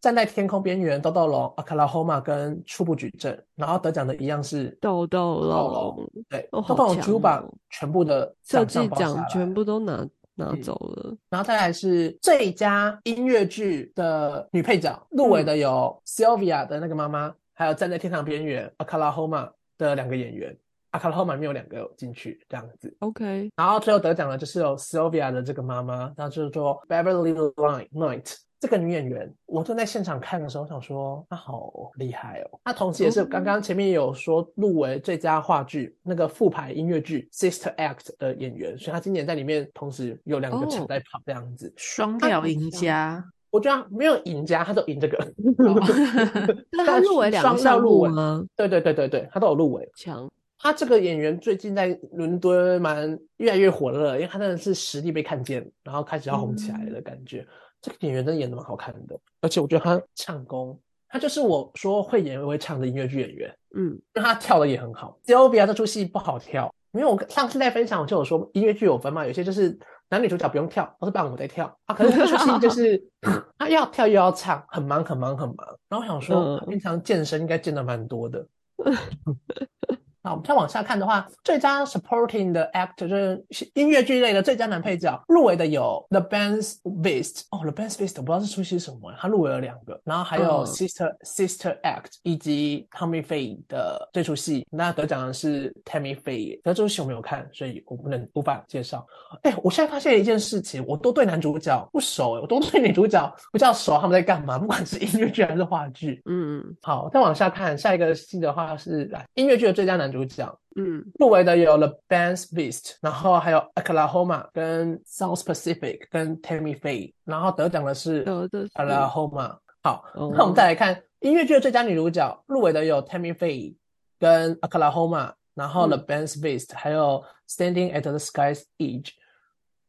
[0.00, 7.54] 站在天空边缘、豆豆龙、Oklahoma 跟初步矩阵，然后得奖的一样是豆豆豆龙龙，对，哦豆豆龙好强 Juba 哦。
[7.70, 10.62] 全部的设计奖全部都拿拿嗯。
[10.62, 20.56] 走了，然后再来是最佳音乐剧的女配角，入围的有 Sylvia 的那个妈妈，还有站在天堂边缘 Oklahoma 的两个演员
[20.92, 22.96] ，Oklahoma 没有两个进去这样子。
[23.00, 32.58] OK，然后最后得奖的就是有 Sylvia 的这个妈妈，然后就是说 Beverly Line Knight 这个女演员，我正在现场看的时候想说她好厉害哦。
[32.64, 41.70] 她同时也是哦刚刚前面有说入围最佳话剧那个复排音乐剧 Sister Act 的演员，所以她今年在里面同时有两个哦场在跑这样子。
[41.76, 45.18] 双料赢家，我觉得没有赢家，她都赢这个。
[46.72, 48.46] 那他入围两个 入围目吗？
[48.56, 49.86] 对对对对对，她都有入围。
[49.94, 50.26] 强，
[50.58, 57.46] 他这个演员最近在伦敦蛮越来越火热，因为他真的是实力被看见，然后开始要红起来的感觉。
[57.84, 65.18] 这个演员真的演的蛮好看的，而且我觉得他唱功他就是我说会演会唱的音乐剧演员，嗯，那他跳的也很好。
[65.26, 69.78] Sylvia 这出戏不好跳，因为我上次在分享我就有说音乐剧有分嘛，有些就是
[70.08, 71.94] 男女主角不用跳，都是伴舞在跳啊。
[71.94, 73.04] 可是这出戏就是
[73.58, 75.78] 他要跳又要唱，很忙很忙很忙。
[75.90, 78.48] 然后我想说，嗯平常健身应该健的蛮多的。
[80.24, 83.44] 那我们再往下看的话，最佳 supporting 的 actor 就是
[83.74, 87.42] 音乐剧类的最佳男配角，入围的有 The Band's Beast。
[87.50, 96.56] 哦，The Band's Beast 我不知道这出戏是什么，他入围了两个，然后还有嗯 Sister、Sister Act 以及 Tommy Faye 的这出戏，那得奖的是 Tammy Faye。
[96.62, 99.06] 可这出戏我没有看，所以我不能无法介绍。
[99.42, 104.58] 哎，我现在发现一件事情，我都对男主角不熟，我都对女主角比较熟，他们在干嘛？
[104.58, 106.22] 不管是音乐剧还是话剧。
[106.24, 119.58] 嗯好，再往下看，下一个戏的话是来音乐剧的最佳男主角，嗯入围的有 The Band's Beast，然后还有 Oklahoma 跟 South Pacific 跟 Tammy Faye，然后得奖的是 Oklahoma。
[119.82, 123.76] 好，哦那我们再来看音乐剧的最佳女主角，入围的有 Tammy Faye
[124.18, 129.10] 跟 Oklahoma，然后嗯 The Band's Beast，、还有 Standing at the Sky's Edge，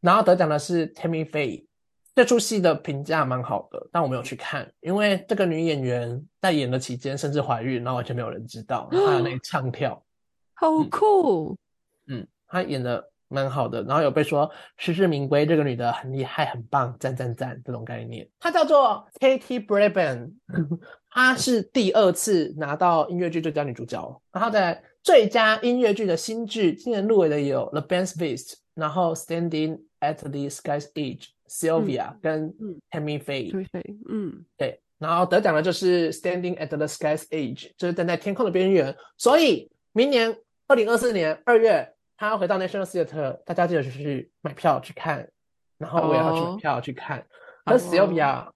[0.01, 1.65] 然后得奖的是 Tammy Faye。
[2.13, 10.01] 这出戏的评价蛮好的，但我没有去看，因为这个女演员在演的期间甚至怀孕，然后完全没有人知道，然后还有那个唱跳，
[10.56, 11.56] 好酷，
[12.08, 18.28] 嗯，她演的蛮好的，然后有被说实至名归，这个女的很厉害，很棒，赞赞赞这种概念。
[18.39, 20.32] 她叫做 Katie Brabant，
[21.12, 31.28] 她是第二次拿到音乐剧最佳女主角，然后在最佳音乐剧的新剧，今年入围的有 The Band's Beast，然后 Standing at the Sky's Edge。
[31.47, 33.68] Sylvia 跟嗯 Tammy Faye，、
[34.10, 38.93] 嗯对，然后得奖的就是 Standing at the Sky's Edge，就是站在天空的边缘。
[39.16, 40.36] 所以明年
[40.68, 45.28] 二零二四年二月，他要回到 National Theatre，大家记得去买票去看，
[45.78, 47.26] 然后我也要去买哦票去看。
[47.66, 48.47] 而 Sylvia，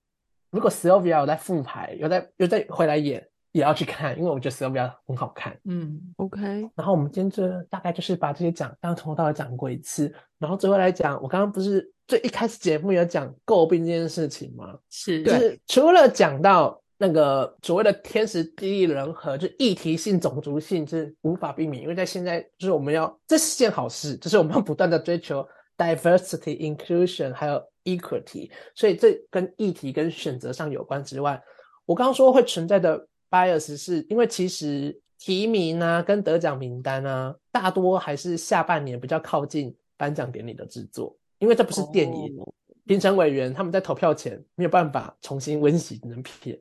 [0.50, 5.56] 如果 Sylvia 有在复排，有在有在回来演，也要去看，因为我觉得 Sylvia 很好看。
[5.66, 6.42] 嗯，，OK，
[6.76, 14.78] 然后我们今天这大概就是把这些奖刚刚从头到尾讲过一次，然后最后来讲，我刚刚不是最一开始节目有讲诟病这件事情吗？
[14.90, 25.48] 是，就是除了讲到那个所谓的天时地利人和，就议题性、种族性是无法避免，因为在现在就是我们要这是件好事，就是我们要不断的追求
[25.78, 31.42] diversity、inclusion 还有 equity，所以这跟议题跟选择上有关之外，
[31.86, 42.38] 我刚刚说会存在的 bias 是因为其实提名啊跟得奖名单啊，大多还是下半年比较靠近颁奖典礼的制作，因为这不是电影。
[42.40, 42.54] 哦。
[42.86, 46.60] 评审委员他们在投票前没有办法重新温习那片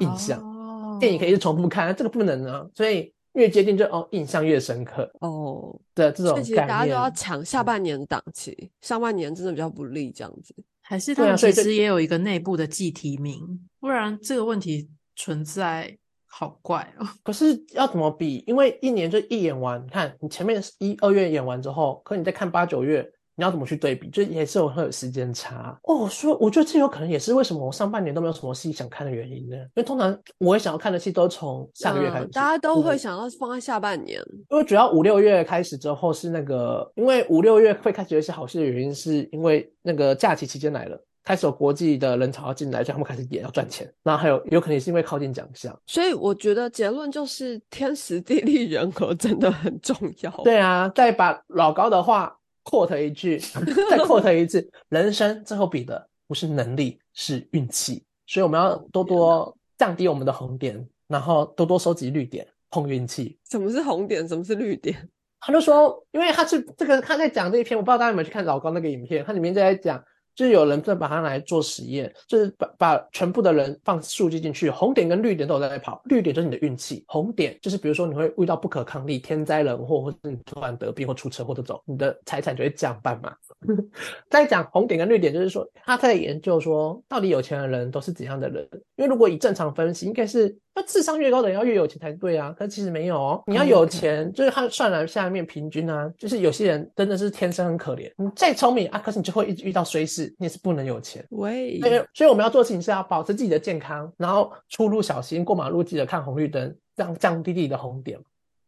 [0.00, 6.66] 印象，哦电影可以是重复看，这个不能啊，所以越接近就哦印象越深刻哦，的这种所以其实大。
[6.66, 10.54] 家都要抢下半年的档期，上半年真的比较不利，这样子。
[10.80, 15.96] 还是他们其实也有一个内部的季提名，不然这个问题存在，
[16.26, 17.06] 好怪哦。
[17.22, 18.42] 可是要怎么比？
[18.46, 23.06] 因为一年就一演完，你看你前面一二月演完之后，可你再看八九月，
[23.38, 24.10] 你要怎么去对比？
[24.10, 25.94] 就也是有会有时间差哦。
[25.94, 29.56] 我说，我觉得这有可能也是为什么我上半年都没有什么戏想看的原因呢？
[29.56, 34.20] 因为通常我会想要看的戏都从下个月开始，嗯大家都对会想要放在下半年。
[34.50, 43.88] 因为主要五六月开始之后是那个，因为五六月会开始有一些好戏的原因，是因为那个假期期间来了，开始有国际的人潮要进来，所以他们开始演要赚钱。
[44.02, 45.72] 然后还有有可能也是因为靠近奖项。
[45.86, 50.30] 所以我觉得结论就是天时地利人和真的很重要。
[50.42, 52.36] 对啊，再把老高的话
[52.68, 53.38] quote 一句，
[53.90, 58.04] 再 quote 一次， 人生最后比的不是能力，是运气。
[58.26, 63.38] 所以我们要多多降低我们的红点，然后多多收集绿点，碰运气。
[63.48, 64.28] 什么是红点？
[64.28, 65.08] 什么是绿点？
[65.40, 70.04] 他就说，因为他是这个他在讲这一篇，我不知道大家有没有去看老高那个影片，他里面就在讲，
[70.38, 83.34] 就是有人在把它来做实验，就是把把全部的人放数据进去，红点跟绿点都有在跑，绿点就是你的运气，红点就是比如说你会遇到不可抗力、天灾人祸，或者你突然得病或出车祸这种，你的财产就会降半嘛。
[84.30, 88.64] 再讲红点跟绿点，就是说他在研究说，到底有钱的人都是怎样的人？
[88.94, 92.54] 因为如果以正常分析，应该是要智商越高的人要越有钱才对啊。
[92.56, 101.24] 可是其实没有哦，你要有钱，就是他算来下面平均啊，就是有些人真的是天生很可怜，你再聪明啊，可是你就会一直遇到衰事，你也是不能有钱。
[101.30, 108.18] 喂，所以，所以我们要做的事情是要保持自己的健康，然后出入小心，过马路记得看红绿灯，这样降低自己的红点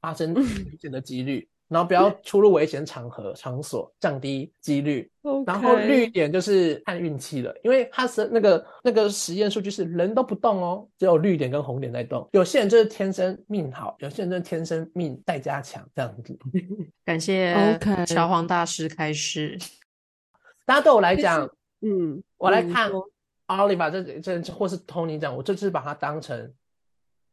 [0.00, 0.44] 发生危
[0.80, 5.10] 险的几率，然后不要出入危险场合场所，降低几率。
[5.46, 12.28] 然后绿点就是看运气了，因为它是那个那个实验数据是人都不动哦，只有绿点跟红点在动。
[12.32, 16.36] 有些人就是天生命好，有些人就是天生命带加强这样子。
[17.04, 19.56] 感谢 OK 小黄大师开始。
[20.66, 21.48] 大家对我来讲，
[21.82, 22.90] 嗯，我来看
[23.46, 26.52] Oliver 这这或是 Tony 讲，我这次把它当成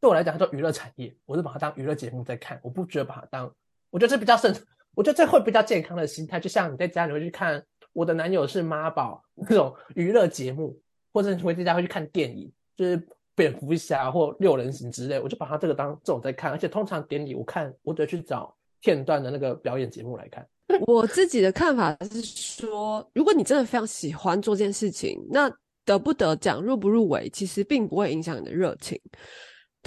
[0.02, 3.54] 对我来讲，它叫娱乐产业，我是把它当娱乐节目在看，我不觉得把它当，
[3.90, 4.54] 我觉得这比较正，
[4.96, 7.60] 我觉得这会比较健康的心态，就像你在家里会去看
[7.94, 10.78] 《我的男友是妈宝》 那种娱乐节目，
[11.14, 13.02] 或者你回家会去看电影，就是
[13.36, 20.48] 蝙蝠侠或六人行之类，我就把它这个当这种在看，而且通常典礼我看，我得去找片段的那个表演节目来看。
[20.86, 25.50] 我自己的看法是说，如果你真的非常喜欢做这件事情，那
[25.86, 29.00] 得不得奖、入不入围，其实并不会影响你的热情。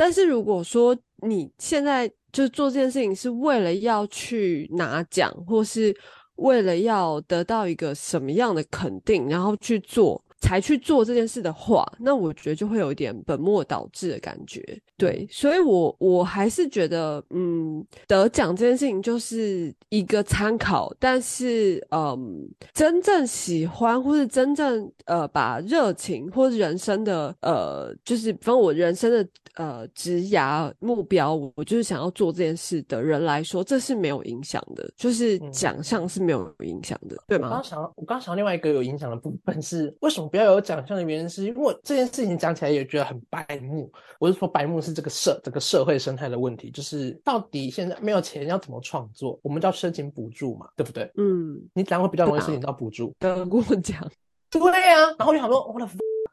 [0.00, 0.96] 但是如果说
[1.28, 5.94] 你现在就做这件事情是为了要去拿奖，或是
[6.36, 10.24] 为了要得到一个什么样的肯定，然后去做。
[10.40, 14.62] 才去做这件事的话，那我觉得就会有一点本末倒置的感觉。
[14.96, 37.48] 对，所以我我还是觉得，嗯，得奖这件事情就是一个参考，但是，嗯，真正喜欢或是真正呃把热情或者人生的呃，就是比方我人生的呃职涯目标，我就是想要做这件事的人来说，这是没有影响的，就是奖项是没有影响的，对吗？
[37.48, 40.29] 我刚想，我刚想另外一个有影响的部分是为什么？
[40.30, 43.90] 不要有奖项的原因，是因为这件事情讲起来也觉得很白目。
[44.18, 49.38] 我是说，白目是这个社这个社会生态的问题，就是到底现在没有钱要怎么创作？
[49.42, 51.10] 我们就要申请补助嘛，对不对？
[51.16, 53.12] 嗯，你怎样会比较容易申请到补助？
[53.18, 54.08] 得过奖，
[54.50, 55.14] 对呀。
[55.18, 55.86] 然后有很多我的，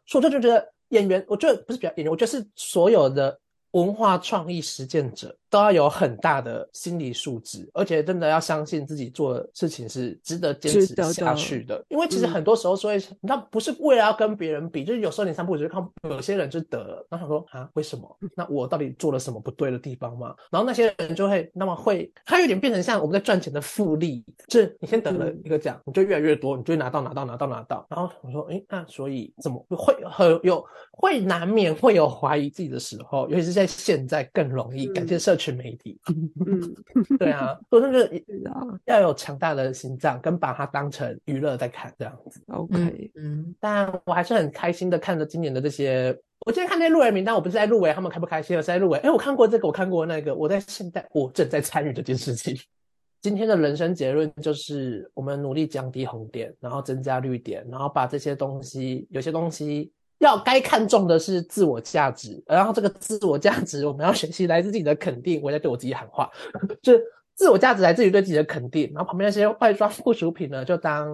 [0.05, 3.37] 所以我就觉得演员，我觉得不是比较演员，我觉得是所有的
[3.77, 5.35] 文化创意实践者。
[5.49, 11.81] 都要有很大的心理素质，而且真的要相信自己做的事情是值得坚持下去的。
[11.87, 18.17] 因为其实很多时候说，你看不是为了要跟别人比，就是有时候你散步就看有些人就得了，然后想说啊，为什么？
[18.35, 20.35] 那我到底做了什么不对的地方吗？
[20.51, 27.87] 然后那些人就会那么会，他有点变成像我们在赚钱的复利，就是你先得了一个奖，你就越来越多，你就会拿到拿到拿到拿到。
[27.89, 30.61] 然后我说，哎，那所以怎么会很有
[30.91, 35.99] 会难免会有怀疑自己的时候，尤其是在现在更容易，感谢社群媒体。
[36.07, 36.75] 嗯，
[37.19, 38.23] 对啊，所以就是
[38.85, 42.41] 要有强大的心脏，跟把它当成娱乐在看这样子。
[42.47, 46.17] OK，嗯，但我还是很开心的看着今年的这些。
[46.45, 48.55] 我今天看那些入围名单，我不是在入围，他们开不开心？
[48.55, 48.97] 我是在入围。
[48.99, 52.57] 哎，我看过这个，我看过那个，我在现在我正在参与这件事情。
[53.21, 59.91] 今天的人生结论就是，我们努力降低红点，然后增加绿点，然后把这些东西，有些东西。
[60.19, 65.41] 要该看重的是自我价值，然后这个自我价值，我们要学习来自自己的肯定。
[65.41, 66.29] 我在对我自己喊话，
[66.81, 67.03] 就是
[67.35, 68.91] 自我价值来自于对自己的肯定。
[68.95, 71.07] 然后旁边那些外装附属品呢，就当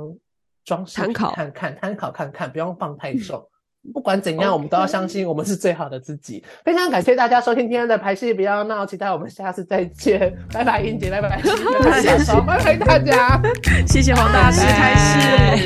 [0.63, 3.45] 装饰参考看看，参考看看，不用放太重。
[3.93, 6.41] 不管怎样，我们都要相信我们是最好的自己。
[6.63, 10.33] 非常感谢大家收听今天的排戏，不要闹，期待我们下次再见。
[10.53, 11.29] 拜拜，英姐，拜拜，
[11.83, 13.41] 拜拜，拜拜大家，
[13.85, 14.95] 谢谢黄大师开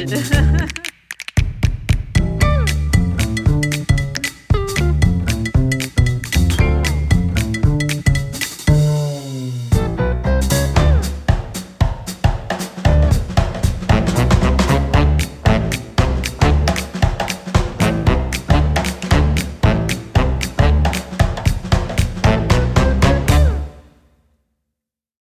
[0.07, 0.17] 始。